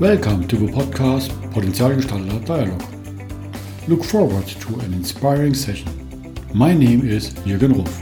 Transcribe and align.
Welcome 0.00 0.48
to 0.48 0.56
the 0.56 0.72
podcast 0.72 1.28
Potenzialgestalter 1.52 2.42
Dialog. 2.46 2.82
Look 3.86 4.02
forward 4.02 4.46
to 4.46 4.80
an 4.80 4.94
inspiring 4.94 5.52
session. 5.52 5.92
My 6.54 6.72
name 6.72 7.06
is 7.06 7.34
Jürgen 7.44 7.74
Ruf. 7.74 8.00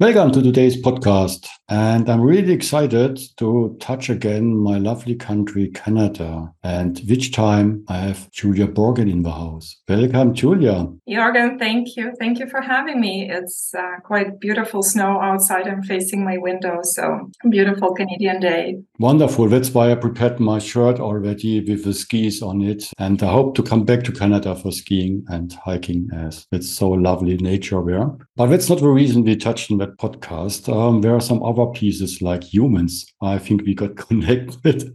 Welcome 0.00 0.32
to 0.32 0.40
today's 0.40 0.80
podcast. 0.80 1.57
And 1.68 2.08
I'm 2.08 2.22
really 2.22 2.52
excited 2.52 3.20
to 3.36 3.76
touch 3.78 4.08
again 4.08 4.56
my 4.56 4.78
lovely 4.78 5.14
country, 5.14 5.68
Canada, 5.68 6.50
and 6.62 6.98
which 7.06 7.32
time 7.32 7.84
I 7.88 7.98
have 7.98 8.30
Julia 8.30 8.66
Borgen 8.66 9.10
in 9.10 9.22
the 9.22 9.30
house. 9.30 9.76
Welcome, 9.86 10.32
Julia. 10.32 10.86
Jürgen, 11.06 11.58
thank 11.58 11.96
you. 11.96 12.12
Thank 12.18 12.38
you 12.38 12.48
for 12.48 12.62
having 12.62 13.00
me. 13.00 13.30
It's 13.30 13.74
uh, 13.74 14.00
quite 14.02 14.40
beautiful 14.40 14.82
snow 14.82 15.20
outside. 15.20 15.68
I'm 15.68 15.82
facing 15.82 16.24
my 16.24 16.38
window, 16.38 16.78
so 16.82 17.30
beautiful 17.50 17.94
Canadian 17.94 18.40
day. 18.40 18.78
Wonderful. 18.98 19.48
That's 19.48 19.70
why 19.70 19.92
I 19.92 19.94
prepared 19.94 20.40
my 20.40 20.58
shirt 20.58 21.00
already 21.00 21.60
with 21.60 21.84
the 21.84 21.92
skis 21.92 22.40
on 22.40 22.62
it. 22.62 22.90
And 22.98 23.22
I 23.22 23.30
hope 23.30 23.54
to 23.56 23.62
come 23.62 23.84
back 23.84 24.04
to 24.04 24.12
Canada 24.12 24.54
for 24.54 24.72
skiing 24.72 25.24
and 25.28 25.52
hiking 25.52 26.08
as 26.14 26.46
it's 26.50 26.70
so 26.70 26.88
lovely 26.90 27.36
nature 27.36 27.82
there. 27.84 28.08
But 28.36 28.46
that's 28.46 28.70
not 28.70 28.80
the 28.80 28.88
reason 28.88 29.24
we 29.24 29.36
touched 29.36 29.70
in 29.70 29.78
that 29.78 29.98
podcast. 29.98 30.72
Um, 30.72 31.02
there 31.02 31.14
are 31.14 31.20
some 31.20 31.42
other 31.42 31.57
pieces 31.66 32.22
like 32.22 32.44
humans. 32.44 33.06
I 33.20 33.38
think 33.38 33.62
we 33.62 33.74
got 33.74 33.96
connected. 34.08 34.94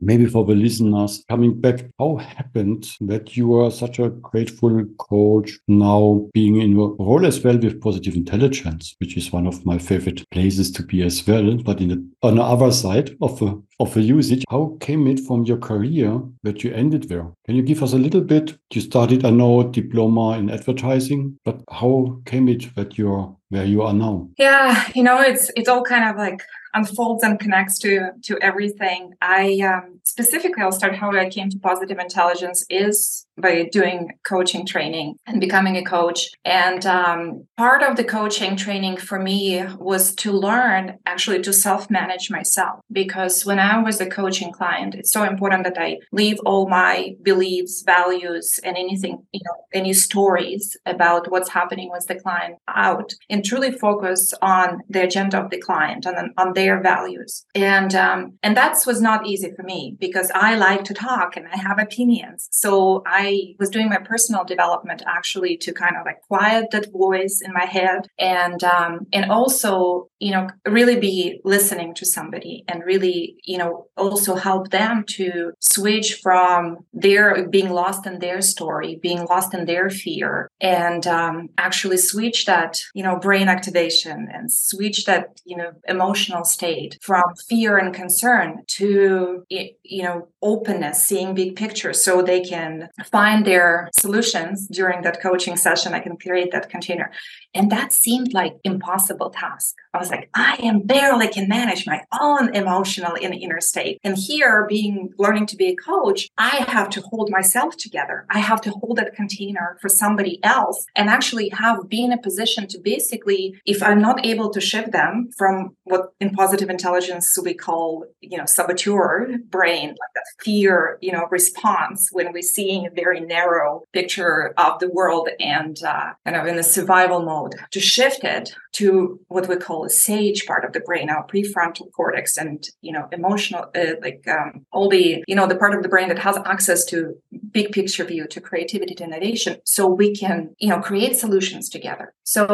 Maybe 0.00 0.26
for 0.26 0.44
the 0.44 0.54
listeners 0.54 1.24
coming 1.28 1.60
back, 1.60 1.84
how 1.98 2.16
happened 2.16 2.86
that 3.00 3.36
you 3.36 3.54
are 3.54 3.70
such 3.70 3.98
a 3.98 4.10
grateful 4.10 4.84
coach 4.98 5.58
now 5.68 6.28
being 6.32 6.60
in 6.60 6.72
your 6.72 6.94
role 6.96 7.26
as 7.26 7.42
well 7.42 7.58
with 7.58 7.80
positive 7.80 8.14
intelligence, 8.14 8.94
which 8.98 9.16
is 9.16 9.32
one 9.32 9.46
of 9.46 9.64
my 9.64 9.78
favorite 9.78 10.28
places 10.30 10.70
to 10.72 10.82
be 10.82 11.02
as 11.02 11.26
well. 11.26 11.56
But 11.56 11.80
in 11.80 11.88
the, 11.88 12.08
on 12.22 12.36
the 12.36 12.42
other 12.42 12.72
side 12.72 13.16
of 13.20 13.38
the, 13.38 13.62
of 13.80 13.94
the 13.94 14.02
usage, 14.02 14.44
how 14.50 14.76
came 14.80 15.06
it 15.06 15.20
from 15.20 15.44
your 15.44 15.58
career 15.58 16.20
that 16.42 16.62
you 16.64 16.72
ended 16.72 17.08
there? 17.08 17.26
Can 17.46 17.56
you 17.56 17.62
give 17.62 17.82
us 17.82 17.92
a 17.92 17.98
little 17.98 18.20
bit? 18.20 18.56
You 18.72 18.80
started, 18.80 19.24
I 19.24 19.30
know, 19.30 19.62
diploma 19.62 20.38
in 20.38 20.50
advertising, 20.50 21.38
but 21.44 21.60
how 21.70 22.20
came 22.26 22.48
it 22.48 22.74
that 22.74 22.98
you're 22.98 23.36
where 23.50 23.64
you 23.64 23.82
are 23.82 23.92
now? 23.92 24.28
Yeah, 24.38 24.88
you 24.94 25.02
know, 25.02 25.20
it's 25.20 25.50
it's 25.56 25.68
all 25.68 25.82
kind 25.82 26.08
of 26.08 26.16
like 26.16 26.42
unfolds 26.76 27.24
and 27.24 27.40
connects 27.40 27.78
to 27.80 28.10
to 28.22 28.38
everything. 28.40 29.14
I 29.20 29.58
um, 29.60 30.00
specifically, 30.04 30.62
I'll 30.62 30.72
start 30.80 30.94
how 30.94 31.10
I 31.12 31.28
came 31.28 31.50
to 31.50 31.58
positive 31.58 31.98
intelligence 31.98 32.64
is 32.70 33.26
by 33.38 33.68
doing 33.70 34.12
coaching 34.26 34.66
training 34.66 35.16
and 35.26 35.40
becoming 35.40 35.76
a 35.76 35.84
coach. 35.84 36.30
And 36.44 36.84
um, 36.86 37.46
part 37.56 37.82
of 37.82 37.96
the 37.96 38.04
coaching 38.04 38.56
training 38.56 38.96
for 38.96 39.18
me 39.18 39.62
was 39.78 40.14
to 40.16 40.32
learn 40.32 40.98
actually 41.06 41.42
to 41.42 41.52
self 41.52 41.90
manage 41.90 42.30
myself. 42.30 42.80
Because 42.90 43.44
when 43.44 43.58
I 43.58 43.82
was 43.82 44.00
a 44.00 44.08
coaching 44.08 44.52
client, 44.52 44.94
it's 44.94 45.12
so 45.12 45.22
important 45.24 45.64
that 45.64 45.78
I 45.78 45.98
leave 46.12 46.38
all 46.46 46.68
my 46.68 47.14
beliefs, 47.22 47.82
values, 47.84 48.58
and 48.64 48.76
anything, 48.76 49.22
you 49.32 49.40
know, 49.44 49.56
any 49.72 49.92
stories 49.92 50.76
about 50.86 51.30
what's 51.30 51.50
happening 51.50 51.90
with 51.90 52.06
the 52.06 52.14
client 52.14 52.56
out 52.68 53.12
and 53.28 53.44
truly 53.44 53.72
focus 53.72 54.32
on 54.40 54.80
the 54.88 55.02
agenda 55.02 55.38
of 55.38 55.50
the 55.50 55.60
client 55.60 56.06
and 56.06 56.30
on 56.38 56.54
their 56.54 56.65
values. 56.82 57.44
And 57.54 57.94
um, 57.94 58.38
and 58.42 58.56
that 58.56 58.76
was 58.86 59.00
not 59.00 59.26
easy 59.26 59.52
for 59.56 59.62
me 59.62 59.96
because 59.98 60.30
I 60.34 60.56
like 60.56 60.84
to 60.84 60.94
talk 60.94 61.36
and 61.36 61.46
I 61.52 61.56
have 61.56 61.78
opinions. 61.78 62.48
So 62.50 63.02
I 63.06 63.54
was 63.58 63.70
doing 63.70 63.88
my 63.88 63.98
personal 63.98 64.44
development 64.44 65.02
actually 65.06 65.56
to 65.58 65.72
kind 65.72 65.96
of 65.96 66.04
like 66.04 66.20
quiet 66.22 66.66
that 66.72 66.92
voice 66.92 67.40
in 67.44 67.52
my 67.52 67.64
head 67.64 68.08
and 68.18 68.62
um, 68.64 69.06
and 69.12 69.30
also 69.30 70.08
you 70.18 70.32
know 70.32 70.48
really 70.66 70.98
be 70.98 71.40
listening 71.44 71.94
to 71.94 72.06
somebody 72.06 72.64
and 72.68 72.84
really 72.84 73.36
you 73.44 73.58
know 73.58 73.86
also 73.96 74.34
help 74.34 74.70
them 74.70 75.04
to 75.06 75.52
switch 75.60 76.14
from 76.22 76.78
their 76.92 77.48
being 77.48 77.70
lost 77.70 78.06
in 78.06 78.18
their 78.18 78.40
story, 78.40 78.98
being 79.02 79.24
lost 79.26 79.54
in 79.54 79.64
their 79.66 79.90
fear, 79.90 80.50
and 80.60 81.06
um, 81.06 81.48
actually 81.58 81.96
switch 81.96 82.46
that 82.46 82.80
you 82.94 83.02
know 83.02 83.18
brain 83.18 83.48
activation 83.48 84.28
and 84.32 84.52
switch 84.52 85.04
that 85.04 85.40
you 85.44 85.56
know 85.56 85.72
emotional 85.88 86.44
state 86.46 86.98
from 87.00 87.24
fear 87.48 87.78
and 87.78 87.94
concern 87.94 88.62
to 88.68 89.44
you 89.48 90.02
know 90.02 90.28
openness, 90.42 91.06
seeing 91.06 91.34
big 91.34 91.56
pictures, 91.56 92.02
so 92.02 92.22
they 92.22 92.40
can 92.40 92.88
find 93.10 93.44
their 93.44 93.88
solutions 93.96 94.66
during 94.68 95.02
that 95.02 95.20
coaching 95.20 95.56
session. 95.56 95.94
I 95.94 96.00
can 96.00 96.16
create 96.16 96.52
that 96.52 96.70
container. 96.70 97.10
And 97.54 97.70
that 97.70 97.92
seemed 97.92 98.32
like 98.34 98.54
impossible 98.64 99.30
task. 99.30 99.74
I 99.96 99.98
was 99.98 100.10
like, 100.10 100.28
I 100.34 100.56
am 100.62 100.80
barely 100.80 101.28
can 101.28 101.48
manage 101.48 101.86
my 101.86 102.02
own 102.20 102.54
emotional 102.54 103.16
and 103.20 103.34
inner 103.34 103.62
state. 103.62 103.98
And 104.04 104.14
here, 104.18 104.66
being 104.68 105.14
learning 105.16 105.46
to 105.46 105.56
be 105.56 105.68
a 105.68 105.76
coach, 105.76 106.28
I 106.36 106.66
have 106.68 106.90
to 106.90 107.00
hold 107.00 107.30
myself 107.30 107.78
together. 107.78 108.26
I 108.28 108.40
have 108.40 108.60
to 108.62 108.70
hold 108.72 108.98
that 108.98 109.14
container 109.14 109.78
for 109.80 109.88
somebody 109.88 110.38
else 110.44 110.84
and 110.94 111.08
actually 111.08 111.48
have 111.48 111.88
be 111.88 112.04
in 112.04 112.12
a 112.12 112.20
position 112.20 112.66
to 112.68 112.78
basically, 112.78 113.58
if 113.64 113.82
I'm 113.82 114.02
not 114.02 114.26
able 114.26 114.50
to 114.50 114.60
shift 114.60 114.92
them 114.92 115.30
from 115.34 115.74
what 115.84 116.12
in 116.20 116.28
positive 116.30 116.68
intelligence 116.68 117.38
we 117.42 117.54
call, 117.54 118.04
you 118.20 118.36
know, 118.36 118.44
saboteur 118.44 119.38
brain, 119.48 119.88
like 119.88 120.12
that 120.14 120.26
fear, 120.44 120.98
you 121.00 121.12
know, 121.12 121.26
response 121.30 122.10
when 122.12 122.34
we're 122.34 122.42
seeing 122.42 122.86
a 122.86 122.90
very 122.90 123.20
narrow 123.20 123.84
picture 123.94 124.52
of 124.58 124.78
the 124.78 124.90
world 124.90 125.30
and 125.40 125.82
uh, 125.82 126.12
kind 126.26 126.36
of 126.36 126.46
in 126.46 126.58
a 126.58 126.62
survival 126.62 127.22
mode 127.22 127.54
to 127.70 127.80
shift 127.80 128.24
it 128.24 128.54
to 128.76 129.18
what 129.28 129.48
we 129.48 129.56
call 129.56 129.84
a 129.84 129.90
sage 129.90 130.46
part 130.46 130.64
of 130.64 130.72
the 130.72 130.80
brain 130.80 131.08
our 131.08 131.26
prefrontal 131.26 131.90
cortex 131.92 132.36
and 132.36 132.68
you 132.82 132.92
know 132.92 133.08
emotional 133.12 133.64
uh, 133.74 133.94
like 134.02 134.22
um, 134.28 134.66
all 134.72 134.88
the 134.88 135.24
you 135.26 135.34
know 135.34 135.46
the 135.46 135.56
part 135.56 135.74
of 135.74 135.82
the 135.82 135.88
brain 135.88 136.08
that 136.08 136.18
has 136.18 136.36
access 136.44 136.84
to 136.84 137.14
big 137.50 137.72
picture 137.72 138.04
view 138.04 138.26
to 138.26 138.40
creativity 138.40 138.94
to 138.94 139.04
innovation 139.04 139.56
so 139.64 139.86
we 139.86 140.14
can 140.14 140.54
you 140.58 140.68
know 140.68 140.80
create 140.80 141.16
solutions 141.16 141.68
together. 141.68 142.12
So 142.24 142.46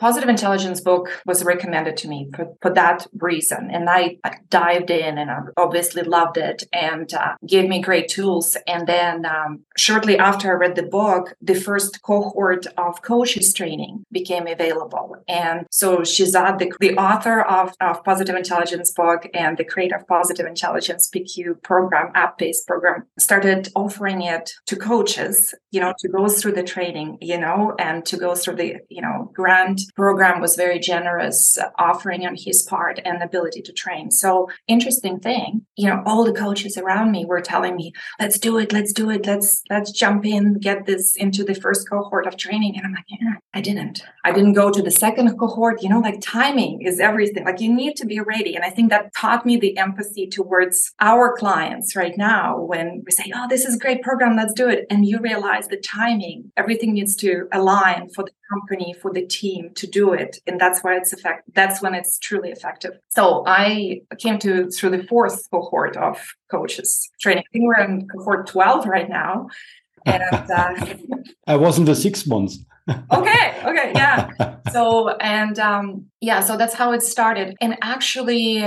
positive 0.00 0.28
intelligence 0.28 0.80
book 0.80 1.04
was 1.26 1.44
recommended 1.44 1.96
to 1.98 2.08
me 2.08 2.30
for, 2.34 2.46
for 2.62 2.72
that 2.74 3.06
reason. 3.28 3.70
And 3.70 3.88
i, 3.88 4.16
I 4.24 4.30
dived 4.48 4.90
in 4.90 5.18
and 5.18 5.30
I 5.30 5.38
obviously 5.56 6.02
loved 6.02 6.38
it 6.38 6.64
and 6.72 7.12
uh, 7.12 7.34
gave 7.46 7.68
me 7.68 7.82
great 7.82 8.08
tools. 8.08 8.56
And 8.66 8.86
then 8.86 9.26
um, 9.26 9.60
shortly 9.76 10.18
after 10.18 10.48
i 10.50 10.54
read 10.64 10.76
the 10.76 10.90
book 11.00 11.34
the 11.40 11.54
first 11.54 12.02
cohort 12.02 12.66
of 12.76 13.02
coaches 13.02 13.52
training 13.52 14.04
became 14.10 14.46
available. 14.46 15.08
And 15.28 15.51
Um, 15.52 15.66
so 15.70 15.98
Shirzad, 15.98 16.58
the, 16.58 16.72
the 16.80 16.96
author 16.96 17.42
of, 17.42 17.74
of 17.80 18.02
Positive 18.04 18.36
Intelligence 18.36 18.92
book 18.92 19.28
and 19.34 19.56
the 19.56 19.64
creator 19.64 19.96
of 19.96 20.06
Positive 20.06 20.46
Intelligence 20.46 21.10
PQ 21.14 21.62
program, 21.62 22.10
app-based 22.14 22.66
program, 22.66 23.04
started 23.18 23.68
offering 23.74 24.22
it 24.22 24.52
to 24.66 24.76
coaches, 24.76 25.54
you 25.72 25.80
know, 25.80 25.94
to 25.98 26.08
go 26.08 26.28
through 26.28 26.52
the 26.52 26.62
training, 26.62 27.18
you 27.20 27.38
know, 27.38 27.74
and 27.78 28.04
to 28.06 28.16
go 28.16 28.34
through 28.34 28.56
the, 28.56 28.76
you 28.90 29.00
know, 29.00 29.30
grant 29.34 29.80
program 29.96 30.40
was 30.40 30.54
very 30.54 30.78
generous 30.78 31.58
offering 31.78 32.26
on 32.26 32.36
his 32.38 32.62
part 32.62 33.00
and 33.04 33.22
ability 33.22 33.62
to 33.62 33.72
train. 33.72 34.10
So 34.10 34.48
interesting 34.68 35.18
thing, 35.18 35.62
you 35.76 35.88
know, 35.88 36.02
all 36.04 36.24
the 36.24 36.32
coaches 36.32 36.76
around 36.76 37.10
me 37.10 37.24
were 37.24 37.40
telling 37.40 37.74
me, 37.74 37.92
let's 38.20 38.38
do 38.38 38.58
it, 38.58 38.72
let's 38.72 38.92
do 38.92 39.10
it, 39.10 39.26
let's 39.26 39.62
let's 39.70 39.90
jump 39.90 40.26
in, 40.26 40.58
get 40.58 40.84
this 40.84 41.16
into 41.16 41.42
the 41.42 41.54
first 41.54 41.88
cohort 41.88 42.26
of 42.26 42.36
training. 42.36 42.76
And 42.76 42.86
I'm 42.86 42.92
like, 42.92 43.06
yeah, 43.08 43.34
I 43.54 43.62
didn't. 43.62 44.04
I 44.24 44.32
didn't 44.32 44.52
go 44.52 44.70
to 44.70 44.82
the 44.82 44.90
second 44.90 45.36
cohort. 45.38 45.82
You 45.82 45.88
know, 45.88 46.00
like 46.00 46.20
timing 46.20 46.82
is 46.82 47.00
everything. 47.00 47.44
Like 47.44 47.60
you 47.60 47.72
need 47.72 47.96
to 47.96 48.06
be 48.06 48.20
ready. 48.20 48.54
And 48.54 48.64
I 48.64 48.70
think 48.70 48.90
that 48.90 49.14
taught 49.16 49.46
me 49.46 49.56
the 49.56 49.78
empathy 49.78 50.26
towards 50.26 50.92
our 51.00 51.34
clients 51.36 51.96
right 51.96 52.16
now 52.16 52.60
when 52.60 53.02
we 53.06 53.12
say, 53.12 53.32
oh, 53.34 53.46
this 53.48 53.64
is 53.64 53.76
a 53.76 53.78
great 53.78 54.02
program, 54.02 54.36
let's 54.36 54.52
do 54.52 54.68
it. 54.68 54.84
And 54.90 55.06
you 55.06 55.18
realize 55.18 55.61
the 55.68 55.76
timing, 55.76 56.52
everything 56.56 56.92
needs 56.92 57.16
to 57.16 57.48
align 57.52 58.08
for 58.10 58.24
the 58.24 58.32
company, 58.50 58.94
for 59.00 59.12
the 59.12 59.26
team 59.26 59.70
to 59.74 59.86
do 59.86 60.12
it. 60.12 60.38
And 60.46 60.60
that's 60.60 60.82
why 60.82 60.96
it's 60.96 61.12
effective. 61.12 61.54
That's 61.54 61.82
when 61.82 61.94
it's 61.94 62.18
truly 62.18 62.50
effective. 62.50 62.92
So 63.08 63.44
I 63.46 64.02
came 64.18 64.38
to 64.40 64.70
through 64.70 64.90
the 64.90 65.04
fourth 65.04 65.50
cohort 65.50 65.96
of 65.96 66.18
coaches 66.50 67.10
training. 67.20 67.44
I 67.48 67.52
think 67.52 67.64
we're 67.64 67.80
in 67.80 68.08
cohort 68.08 68.46
12 68.46 68.86
right 68.86 69.08
now. 69.08 69.48
And 70.04 70.22
uh, 70.32 70.94
I 71.46 71.56
wasn't 71.56 71.86
the 71.86 71.94
six 71.94 72.26
months 72.26 72.58
okay 73.12 73.60
okay 73.64 73.92
yeah 73.94 74.28
so 74.72 75.10
and 75.18 75.58
um 75.60 76.04
yeah 76.20 76.40
so 76.40 76.56
that's 76.56 76.74
how 76.74 76.90
it 76.92 77.00
started 77.00 77.56
and 77.60 77.76
actually 77.80 78.64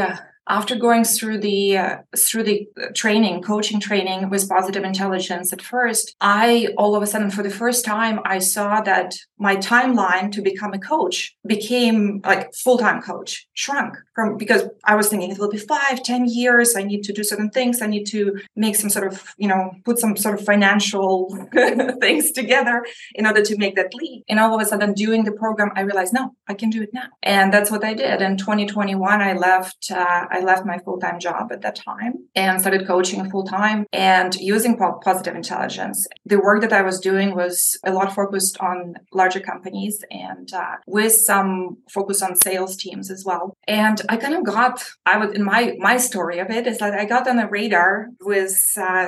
after 0.47 0.75
going 0.75 1.03
through 1.03 1.39
the 1.39 1.77
uh, 1.77 1.97
through 2.17 2.43
the 2.43 2.67
training, 2.93 3.41
coaching 3.41 3.79
training 3.79 4.29
with 4.29 4.49
positive 4.49 4.83
intelligence 4.83 5.51
at 5.51 5.61
first, 5.61 6.15
I 6.21 6.69
all 6.77 6.95
of 6.95 7.03
a 7.03 7.07
sudden 7.07 7.31
for 7.31 7.43
the 7.43 7.49
first 7.49 7.85
time 7.85 8.19
I 8.25 8.39
saw 8.39 8.81
that 8.81 9.15
my 9.37 9.55
timeline 9.57 10.31
to 10.31 10.41
become 10.41 10.73
a 10.73 10.79
coach 10.79 11.35
became 11.45 12.21
like 12.23 12.53
full-time 12.53 13.01
coach 13.01 13.47
shrunk 13.53 13.95
from 14.13 14.37
because 14.37 14.63
I 14.85 14.95
was 14.95 15.09
thinking 15.09 15.31
it 15.31 15.39
will 15.39 15.49
be 15.49 15.57
five, 15.57 16.03
ten 16.03 16.25
years. 16.25 16.75
I 16.75 16.83
need 16.83 17.03
to 17.03 17.13
do 17.13 17.23
certain 17.23 17.49
things. 17.49 17.81
I 17.81 17.87
need 17.87 18.05
to 18.05 18.37
make 18.55 18.75
some 18.75 18.89
sort 18.89 19.07
of, 19.07 19.33
you 19.37 19.47
know, 19.47 19.71
put 19.83 19.99
some 19.99 20.15
sort 20.15 20.39
of 20.39 20.45
financial 20.45 21.35
things 21.99 22.31
together 22.31 22.85
in 23.15 23.25
order 23.25 23.41
to 23.41 23.57
make 23.57 23.75
that 23.75 23.93
leap. 23.93 24.23
And 24.29 24.39
all 24.39 24.55
of 24.55 24.61
a 24.61 24.65
sudden 24.65 24.93
doing 24.93 25.23
the 25.23 25.31
program, 25.31 25.71
I 25.75 25.81
realized, 25.81 26.13
no, 26.13 26.35
I 26.47 26.53
can 26.53 26.69
do 26.69 26.81
it 26.83 26.93
now. 26.93 27.07
And 27.23 27.53
that's 27.53 27.71
what 27.71 27.83
I 27.83 27.93
did. 27.93 28.21
In 28.21 28.37
2021, 28.37 29.21
I 29.21 29.33
left, 29.33 29.91
uh, 29.91 30.25
I 30.35 30.39
left 30.41 30.65
my 30.65 30.79
full-time 30.79 31.19
job 31.19 31.51
at 31.51 31.61
that 31.61 31.77
time 31.77 32.13
and 32.35 32.59
started 32.59 32.85
coaching 32.85 33.29
full-time 33.29 33.85
and 33.93 34.35
using 34.35 34.77
positive 34.77 35.33
intelligence. 35.33 36.05
The 36.25 36.39
work 36.39 36.59
that 36.61 36.73
I 36.73 36.81
was 36.81 36.99
doing 36.99 37.35
was 37.35 37.79
a 37.85 37.93
lot 37.93 38.13
focused 38.13 38.57
on 38.59 38.95
larger 39.13 39.39
companies 39.39 40.03
and 40.11 40.51
uh, 40.53 40.75
with 40.87 41.13
some 41.13 41.77
focus 41.89 42.21
on 42.21 42.35
sales 42.35 42.75
teams 42.75 43.09
as 43.09 43.23
well. 43.25 43.55
And 43.65 44.01
I 44.09 44.17
kind 44.17 44.35
of 44.35 44.43
got, 44.43 44.83
I 45.05 45.17
would, 45.17 45.35
in 45.37 45.43
my, 45.43 45.75
my 45.79 45.95
story 45.95 46.39
of 46.39 46.49
it 46.49 46.67
is 46.67 46.79
that 46.79 46.93
I 46.93 47.05
got 47.05 47.27
on 47.29 47.37
the 47.37 47.47
radar 47.47 48.09
with, 48.19 48.61
uh, 48.77 49.07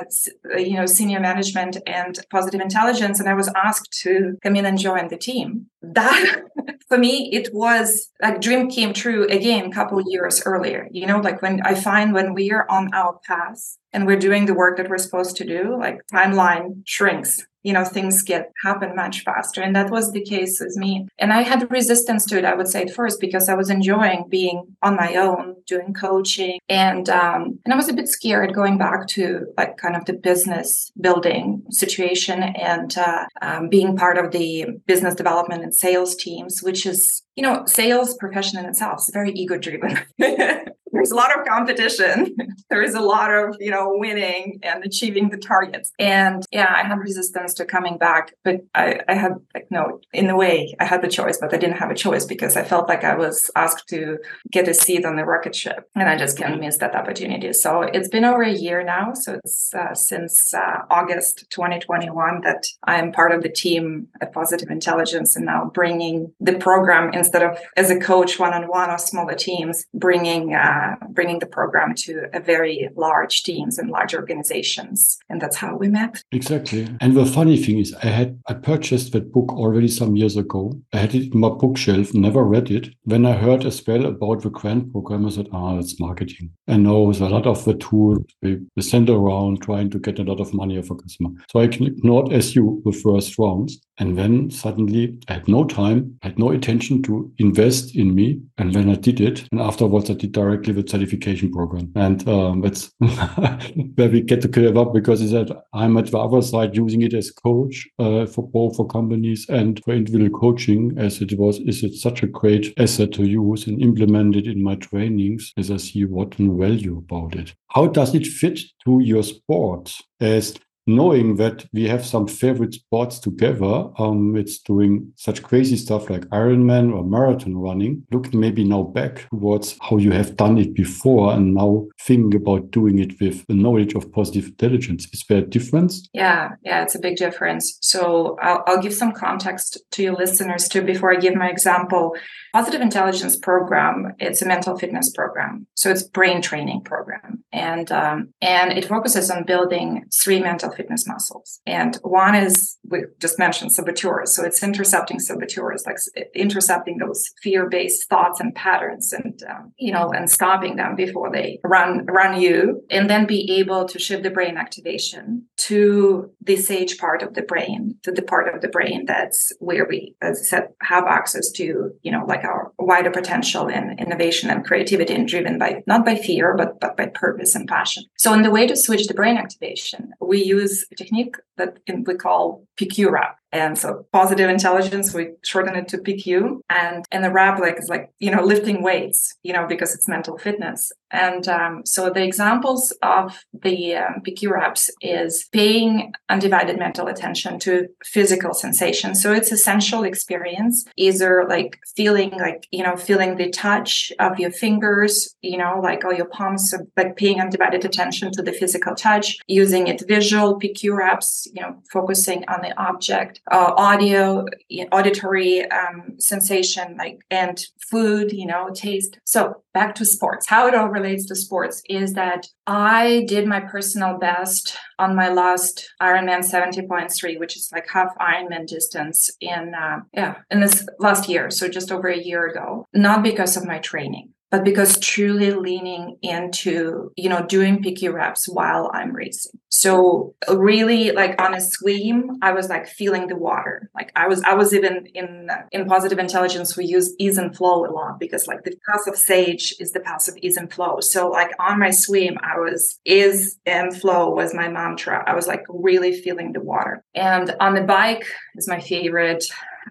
you 0.58 0.76
know, 0.76 0.86
senior 0.86 1.20
management 1.20 1.78
and 1.86 2.18
positive 2.32 2.62
intelligence. 2.62 3.20
And 3.20 3.28
I 3.28 3.34
was 3.34 3.52
asked 3.56 3.92
to 4.04 4.38
come 4.42 4.56
in 4.56 4.66
and 4.66 4.78
join 4.78 5.10
the 5.10 5.18
team. 5.18 5.68
That 5.82 6.44
for 6.88 6.98
me, 6.98 7.30
it 7.34 7.54
was 7.54 8.10
like 8.22 8.42
dream 8.42 8.70
came 8.70 8.94
true 8.94 9.28
again, 9.28 9.66
a 9.66 9.72
couple 9.72 10.02
years 10.08 10.42
earlier, 10.46 10.88
you 10.92 11.06
know, 11.06 11.17
like 11.24 11.42
when 11.42 11.62
I 11.62 11.76
find 11.76 12.14
when 12.14 12.34
we 12.34 12.52
are 12.52 12.70
on 12.70 12.94
our 12.94 13.20
path 13.26 13.78
and 13.94 14.06
we're 14.06 14.20
doing 14.20 14.46
the 14.46 14.54
work 14.54 14.78
that 14.78 14.90
we're 14.90 14.98
supposed 14.98 15.38
to 15.38 15.46
do, 15.46 15.78
like 15.78 16.02
timeline 16.14 16.82
shrinks 16.86 17.46
you 17.68 17.74
know 17.74 17.84
things 17.84 18.22
get 18.22 18.54
happen 18.64 18.96
much 18.96 19.24
faster. 19.24 19.62
And 19.62 19.76
that 19.76 19.90
was 19.90 20.14
the 20.14 20.24
case 20.24 20.62
with 20.62 20.78
me. 20.78 21.06
And 21.20 21.34
i 21.34 21.42
had 21.42 21.70
resistance 21.70 22.26
to 22.28 22.38
it 22.38 22.46
i 22.46 22.56
would 22.56 22.70
say 22.70 22.84
at 22.84 22.94
first 23.00 23.20
because 23.20 23.50
i 23.50 23.56
was 23.56 23.70
enjoying 23.70 24.26
being 24.30 24.58
on 24.82 24.96
my 24.96 25.16
own 25.16 25.56
doing 25.68 25.94
coaching. 25.94 26.60
And 26.70 27.10
um, 27.10 27.60
and 27.66 27.74
i 27.74 27.76
was 27.76 27.90
a 27.90 27.94
bit 28.00 28.08
scared 28.08 28.54
going 28.54 28.78
back 28.78 29.08
to 29.16 29.48
like 29.58 29.76
kind 29.76 29.98
of 29.98 30.06
the 30.06 30.14
business 30.14 30.92
building 31.02 31.64
situation 31.70 32.42
and 32.42 32.98
uh, 32.98 33.26
um, 33.42 33.68
being 33.68 33.98
part 33.98 34.18
of 34.18 34.32
the 34.32 34.68
business 34.86 35.16
development 35.16 35.64
and 35.64 35.76
sales 35.76 36.16
teams 36.16 36.64
which 36.64 36.86
is 36.86 37.24
you 37.36 37.44
know 37.44 37.66
sales 37.66 38.16
profession 38.16 38.58
in 38.60 38.66
itself 38.66 39.00
is 39.00 39.10
very 39.14 39.32
ego 39.32 39.58
driven 39.58 40.00
there's 40.98 41.12
a 41.12 41.16
lot 41.16 41.38
of 41.38 41.46
competition. 41.46 42.36
There 42.70 42.82
is 42.82 42.96
a 42.96 43.00
lot 43.00 43.34
of 43.34 43.56
you 43.62 43.72
know 43.72 43.77
winning 43.86 44.60
and 44.64 44.84
achieving 44.84 45.30
the 45.30 45.38
targets. 45.38 45.92
And 46.00 46.46
yeah 46.52 46.74
i 46.76 46.84
had 46.84 47.00
resistance 47.00 47.54
to 47.56 47.66
coming 47.66 47.98
back 47.98 48.34
but 48.44 48.58
i, 48.76 49.00
I 49.08 49.14
had 49.14 49.34
like 49.54 49.68
no 49.70 50.00
in 50.14 50.30
a 50.30 50.36
way 50.36 50.76
i 50.80 50.86
had 50.86 51.02
the 51.02 51.08
choice 51.08 51.38
but 51.40 51.54
i 51.54 51.58
didn't 51.58 51.78
have 51.78 51.92
a 51.92 51.96
choice 51.96 52.26
because 52.26 52.56
i 52.56 52.64
felt 52.64 52.88
like 52.88 53.04
i 53.04 53.16
was 53.16 53.52
asked 53.56 53.88
to 53.90 54.18
get 54.52 54.68
a 54.68 54.74
seat 54.74 55.06
on 55.06 55.16
the 55.16 55.26
rocket 55.26 55.56
ship. 55.56 55.90
And 55.96 56.10
i 56.10 56.16
just 56.18 56.38
can't 56.38 56.60
miss 56.60 56.78
that 56.78 56.96
opportunity. 56.96 57.54
So 57.54 57.82
it's 57.82 58.10
been 58.10 58.26
over 58.26 58.44
a 58.44 58.52
year 58.52 58.84
now. 58.84 59.14
So 59.14 59.40
it's 59.44 59.74
uh, 59.74 59.94
since 59.94 60.54
uh, 60.54 60.80
august 60.90 61.46
2021 61.50 62.42
that 62.42 62.64
i'm 62.86 63.12
part 63.12 63.32
of 63.32 63.44
the 63.44 63.50
team 63.50 64.08
at 64.22 64.34
positive 64.34 64.70
intelligence 64.70 65.36
and 65.36 65.46
now 65.46 65.72
bringing 65.74 66.32
the 66.40 66.56
program 66.68 67.14
instead 67.14 67.44
of 67.44 67.58
as 67.76 67.90
a 67.90 68.00
coach 68.00 68.40
one-on-one 68.40 68.90
or 68.90 68.98
smaller 68.98 69.36
teams 69.36 69.86
bringing 69.94 70.56
uh, 70.56 70.96
bringing 71.10 71.40
the 71.40 71.46
program 71.46 71.94
to 71.96 72.28
a 72.34 72.40
very 72.40 72.90
large 72.96 73.44
teams 73.68 73.78
and 73.78 73.90
large 73.90 74.14
organizations. 74.14 75.18
And 75.30 75.42
that's 75.42 75.58
how 75.58 75.76
we 75.76 75.88
met. 75.88 76.24
Exactly. 76.32 76.88
And 77.02 77.16
the 77.16 77.26
funny 77.26 77.58
thing 77.58 77.80
is, 77.80 77.94
I 78.04 78.08
had 78.08 78.40
I 78.48 78.54
purchased 78.54 79.12
that 79.14 79.32
book 79.32 79.52
already 79.52 79.88
some 79.88 80.16
years 80.16 80.38
ago. 80.38 80.72
I 80.94 80.98
had 80.98 81.16
it 81.16 81.34
in 81.34 81.40
my 81.40 81.50
bookshelf, 81.50 82.14
never 82.14 82.44
read 82.44 82.72
it. 82.72 82.90
When 83.04 83.26
I 83.26 83.34
heard 83.34 83.66
as 83.66 83.86
well 83.86 84.06
about 84.06 84.44
the 84.44 84.50
grant 84.50 84.92
program, 84.92 85.26
I 85.26 85.30
said, 85.30 85.50
ah, 85.52 85.82
marketing. 86.00 86.52
I 86.68 86.78
know 86.78 87.12
a 87.12 87.30
lot 87.30 87.48
of 87.48 87.64
the 87.66 87.76
tools 87.76 88.26
we 88.42 88.82
send 88.82 89.10
around 89.10 89.62
trying 89.62 89.90
to 89.92 90.00
get 90.00 90.20
a 90.20 90.24
lot 90.24 90.40
of 90.40 90.54
money 90.54 90.78
of 90.78 90.90
a 90.92 90.96
customer. 90.96 91.30
So 91.52 91.60
I 91.60 91.64
ignored 91.64 92.34
as 92.34 92.56
you 92.56 92.82
the 92.86 92.92
first 92.92 93.38
rounds. 93.38 93.80
And 94.00 94.18
then 94.18 94.50
suddenly 94.52 95.18
I 95.28 95.34
had 95.34 95.48
no 95.48 95.66
time, 95.66 96.18
I 96.22 96.28
had 96.28 96.40
no 96.40 96.52
intention 96.52 97.02
to 97.04 97.32
invest 97.38 97.96
in 97.96 98.14
me. 98.14 98.40
And 98.58 98.74
then 98.74 98.90
I 98.90 98.96
did 98.96 99.20
it. 99.20 99.48
And 99.52 99.62
afterwards 99.62 100.10
I 100.10 100.14
did 100.14 100.32
directly 100.32 100.74
the 100.74 100.88
certification 100.88 101.52
program. 101.52 101.92
And 101.96 102.28
um, 102.28 102.62
that's 102.62 102.92
where 103.00 104.10
we 104.10 104.22
get 104.22 104.42
to 104.42 104.48
clear 104.48 104.78
up 104.78 104.94
because 104.94 105.22
is 105.22 105.32
that 105.32 105.50
I'm 105.74 105.98
at 105.98 106.12
the 106.12 106.20
other 106.20 106.42
side 106.42 106.76
using 106.76 107.02
it 107.02 107.14
as 107.14 107.32
coach 107.32 107.88
uh, 108.00 108.26
for 108.26 108.48
both 108.48 108.78
for 108.78 108.88
companies 108.88 109.48
and 109.50 109.84
for 109.84 109.94
individual 109.94 110.38
coaching 110.40 110.94
as 110.98 111.22
it 111.22 111.38
was 111.38 111.60
is 111.60 111.84
it 111.84 111.94
such 111.94 112.24
a 112.24 112.28
great 112.28 112.74
asset 112.78 113.12
to 113.14 113.24
use 113.24 113.68
and 113.68 113.82
implement 113.82 114.36
it 114.36 114.48
in 114.48 114.64
my 114.64 114.76
trainings 114.76 115.54
as 115.58 115.72
I 115.72 115.78
see 115.78 116.06
what 116.06 116.36
value 116.36 116.98
about 116.98 117.36
it. 117.36 117.54
How 117.70 117.88
does 117.88 118.14
it 118.16 118.26
fit 118.26 118.60
to 118.86 119.00
your 119.02 119.24
sport 119.24 119.94
as 120.20 120.56
knowing 120.88 121.36
that 121.36 121.66
we 121.74 121.88
have 121.88 122.06
some 122.06 122.28
favorite 122.28 122.74
sports 122.74 123.20
together, 123.20 123.90
um, 124.00 124.36
it's 124.36 124.60
doing 124.60 125.12
such 125.16 125.44
crazy 125.44 125.76
stuff 125.76 126.10
like 126.10 126.22
Ironman 126.28 126.94
or 126.94 127.04
marathon 127.04 127.58
running, 127.58 128.04
looking 128.12 128.40
maybe 128.40 128.64
now 128.64 128.84
back 128.84 129.28
towards 129.30 129.78
how 129.82 129.98
you 129.98 130.12
have 130.12 130.38
done 130.38 130.58
it 130.58 130.74
before 130.74 131.34
and 131.34 131.54
now 131.54 131.88
thinking 132.02 132.36
about 132.36 132.72
doing 132.72 133.00
it 133.00 133.20
with 133.20 133.46
the 133.48 133.54
knowledge 133.54 133.94
of 133.94 134.12
positive 134.12 134.48
intelligence. 134.48 135.08
Is 135.12 135.24
there 135.28 135.40
a 135.40 135.42
difference? 135.42 136.08
Yeah, 136.14 136.52
yeah, 136.64 136.84
it's 136.84 136.96
a 136.96 137.00
big 137.00 137.18
difference. 137.18 137.78
So 137.82 138.38
I'll, 138.42 138.64
I'll 138.66 138.82
give 138.82 138.94
some 138.94 139.12
context 139.12 139.78
to 139.92 140.04
your 140.04 140.14
listeners 140.14 140.68
too 140.68 140.82
before 140.82 141.12
I 141.12 141.18
give 141.18 141.36
my 141.36 141.50
example. 141.50 142.16
Positive 142.54 142.82
intelligence 142.82 143.36
program, 143.36 144.14
it's 144.20 144.42
a 144.42 144.48
mental 144.48 144.78
fitness 144.78 145.12
program. 145.12 145.68
So 145.76 145.92
it's 145.92 146.04
brain 146.04 146.42
training 146.42 146.82
program. 146.82 147.44
And 147.52 147.92
um, 147.92 148.34
and 148.42 148.72
it 148.72 148.86
focuses 148.86 149.30
on 149.30 149.44
building 149.44 150.06
three 150.14 150.40
mental 150.40 150.72
fitness 150.78 151.08
muscles. 151.08 151.60
And 151.66 151.96
one 152.04 152.36
is, 152.36 152.78
we 152.88 153.04
just 153.20 153.40
mentioned 153.40 153.74
saboteurs. 153.74 154.36
So 154.36 154.44
it's 154.44 154.64
intercepting 154.64 155.20
saboteurs, 155.20 155.84
like 155.86 155.98
intercepting 156.36 157.00
those 157.00 157.30
fear 157.42 157.68
based 157.70 158.08
thoughts 158.10 158.40
and 158.40 158.54
patterns 158.56 159.12
and, 159.12 159.42
um, 159.50 159.74
you 159.78 159.92
know, 159.92 160.12
and 160.12 160.30
stopping 160.30 160.76
them 160.76 160.96
before 160.96 161.32
they 161.32 161.60
run, 161.64 162.06
run 162.06 162.40
you. 162.40 162.84
And 162.90 163.10
then 163.10 163.26
be 163.26 163.58
able 163.60 163.86
to 163.86 164.00
shift 164.00 164.24
the 164.24 164.30
brain 164.30 164.58
activation 164.58 165.48
to 165.58 166.32
the 166.42 166.56
sage 166.56 166.98
part 166.98 167.22
of 167.24 167.34
the 167.34 167.42
brain, 167.42 167.96
to 168.04 168.12
the 168.12 168.22
part 168.22 168.54
of 168.54 168.62
the 168.62 168.68
brain 168.68 169.06
that's 169.06 169.52
where 169.60 169.86
we, 169.90 170.16
as 170.22 170.40
I 170.40 170.44
said, 170.44 170.64
have 170.82 171.06
access 171.06 171.52
to, 171.54 171.92
you 172.02 172.12
know, 172.12 172.26
like 172.28 172.44
our 172.44 172.72
wider 172.78 173.12
potential 173.12 173.70
and 173.70 174.00
innovation 174.00 174.50
and 174.50 174.66
creativity 174.66 175.14
and 175.14 175.28
driven 175.28 175.58
by, 175.58 175.84
not 175.88 176.06
by 176.06 176.16
fear, 176.16 176.56
but, 176.56 176.80
but 176.80 176.96
by 176.96 177.08
purpose 177.08 177.56
and 177.56 177.68
passion. 177.68 178.04
So 178.18 178.34
in 178.34 178.44
the 178.44 178.52
way 178.52 178.68
to 178.68 178.76
switch 178.76 179.08
the 179.08 179.14
brain 179.14 179.38
activation, 179.38 180.12
we 180.22 180.44
use 180.44 180.67
use 180.68 180.86
a 180.92 180.96
technique 180.96 181.36
that 181.58 181.78
we 182.06 182.16
call 182.16 182.66
PQ 182.80 183.12
rep. 183.12 183.38
And 183.52 183.78
so 183.78 184.06
positive 184.12 184.50
intelligence, 184.50 185.14
we 185.14 185.30
shorten 185.44 185.76
it 185.76 185.88
to 185.90 185.98
PQ. 185.98 186.60
And 186.70 187.06
and 187.12 187.24
the 187.24 187.32
rap 187.32 187.60
like 187.60 187.80
is 187.80 187.90
like, 187.90 188.12
you 188.20 188.32
know, 188.32 188.44
lifting 188.44 188.84
weights, 188.84 189.36
you 189.44 189.54
know, 189.54 189.66
because 189.68 189.94
it's 189.96 190.08
mental 190.08 190.38
fitness. 190.38 190.92
And 191.12 191.48
um, 191.48 191.86
so 191.86 192.10
the 192.10 192.24
examples 192.24 192.94
of 193.02 193.46
the 193.54 193.96
um, 193.96 194.22
PQ 194.28 194.52
reps 194.52 194.90
is 195.02 195.48
paying 195.54 196.14
undivided 196.28 196.78
mental 196.78 197.08
attention 197.08 197.60
to 197.60 197.88
physical 198.04 198.54
sensations. 198.54 199.24
So 199.24 199.32
it's 199.32 199.52
essential 199.52 200.04
experience, 200.04 200.86
either 200.98 201.46
like 201.48 201.80
feeling 201.96 202.32
like, 202.32 202.68
you 202.72 202.84
know, 202.84 202.98
feeling 202.98 203.38
the 203.38 203.50
touch 203.50 204.12
of 204.20 204.38
your 204.38 204.52
fingers, 204.52 205.34
you 205.42 205.58
know, 205.58 205.80
like 205.82 206.04
all 206.04 206.14
your 206.14 206.26
palms, 206.26 206.72
so 206.72 206.80
like 206.98 207.16
paying 207.16 207.40
undivided 207.40 207.86
attention 207.86 208.32
to 208.34 208.42
the 208.42 208.52
physical 208.52 208.94
touch, 208.94 209.38
using 209.48 209.88
it 209.88 210.04
visual 210.08 210.60
PQ 210.60 210.98
reps, 210.98 211.48
you 211.54 211.62
know, 211.62 211.82
focusing 211.90 212.44
on 212.50 212.62
the 212.62 212.78
object 212.78 213.37
uh, 213.52 213.74
audio, 213.78 214.46
auditory 214.92 215.70
um, 215.72 216.20
sensation, 216.20 216.96
like 216.98 217.20
and 217.30 217.64
food, 217.90 218.32
you 218.32 218.46
know, 218.46 218.70
taste. 218.74 219.20
So 219.26 219.64
back 219.74 219.96
to 219.96 220.06
sports. 220.06 220.48
How 220.48 220.68
it 220.68 220.76
all 220.76 220.90
relates 220.90 221.26
to 221.28 221.36
sports 221.36 221.82
is 221.90 222.14
that 222.14 222.48
I 222.66 223.26
did 223.28 223.48
my 223.48 223.60
personal 223.60 224.18
best 224.18 224.78
on 225.00 225.16
my 225.16 225.30
last 225.30 225.90
Ironman 226.02 226.40
70.3, 226.40 227.40
which 227.40 227.56
is 227.56 227.70
like 227.72 227.88
half 227.90 228.18
Ironman 228.20 228.68
distance 228.68 229.30
in 229.40 229.74
uh, 229.76 230.00
yeah 230.14 230.36
in 230.50 230.60
this 230.60 230.88
last 231.00 231.30
year, 231.30 231.50
so 231.50 231.68
just 231.68 231.92
over 231.92 232.08
a 232.08 232.18
year 232.18 232.48
ago. 232.48 232.86
Not 232.94 233.24
because 233.24 233.58
of 233.58 233.66
my 233.66 233.80
training 233.80 234.34
but 234.50 234.64
because 234.64 235.00
truly 235.00 235.52
leaning 235.52 236.18
into, 236.22 237.12
you 237.18 237.30
know, 237.30 237.46
doing 237.46 237.84
PQ 237.84 238.14
reps 238.14 238.48
while 238.48 238.90
I'm 238.94 239.12
racing. 239.14 239.60
So 239.70 240.36
really 240.50 241.12
like 241.12 241.40
on 241.42 241.54
a 241.54 241.60
swim, 241.60 242.38
I 242.42 242.54
was 242.54 242.70
like 242.70 242.88
feeling 242.88 243.28
the 243.28 243.36
water. 243.36 243.90
Like 243.94 244.12
I 244.16 244.28
was, 244.28 244.42
I 244.44 244.54
was 244.54 244.74
even 244.74 245.08
in, 245.14 245.50
in 245.72 245.86
positive 245.86 246.18
intelligence, 246.18 246.78
we 246.78 246.86
use 246.86 247.14
ease 247.20 247.38
and 247.38 247.56
flow 247.56 247.86
a 247.86 247.92
lot 247.92 248.20
because 248.20 248.48
like 248.48 248.64
the 248.64 248.76
path 248.90 249.08
of 249.08 249.18
sage 249.18 249.76
is 249.80 249.92
the 249.92 250.00
path 250.00 250.28
of 250.30 250.38
ease 250.42 250.56
and 250.56 250.72
flow. 250.72 251.02
So 251.02 251.30
like 251.30 251.52
on 251.60 251.80
my 251.80 251.92
swim, 251.92 252.38
I 252.42 252.58
was 252.58 253.00
is 253.04 253.60
and 253.66 253.96
flow 253.96 254.30
was 254.30 254.54
my 254.54 254.70
mantra. 254.70 255.24
I 255.28 255.36
was 255.36 255.48
like 255.48 255.64
really 255.68 256.22
feeling 256.22 256.54
the 256.54 256.62
water. 256.62 257.04
And 257.14 257.54
on 257.60 257.76
the 257.76 257.82
bike 257.82 258.26
is 258.56 258.68
my 258.68 258.80
favorite 258.80 259.46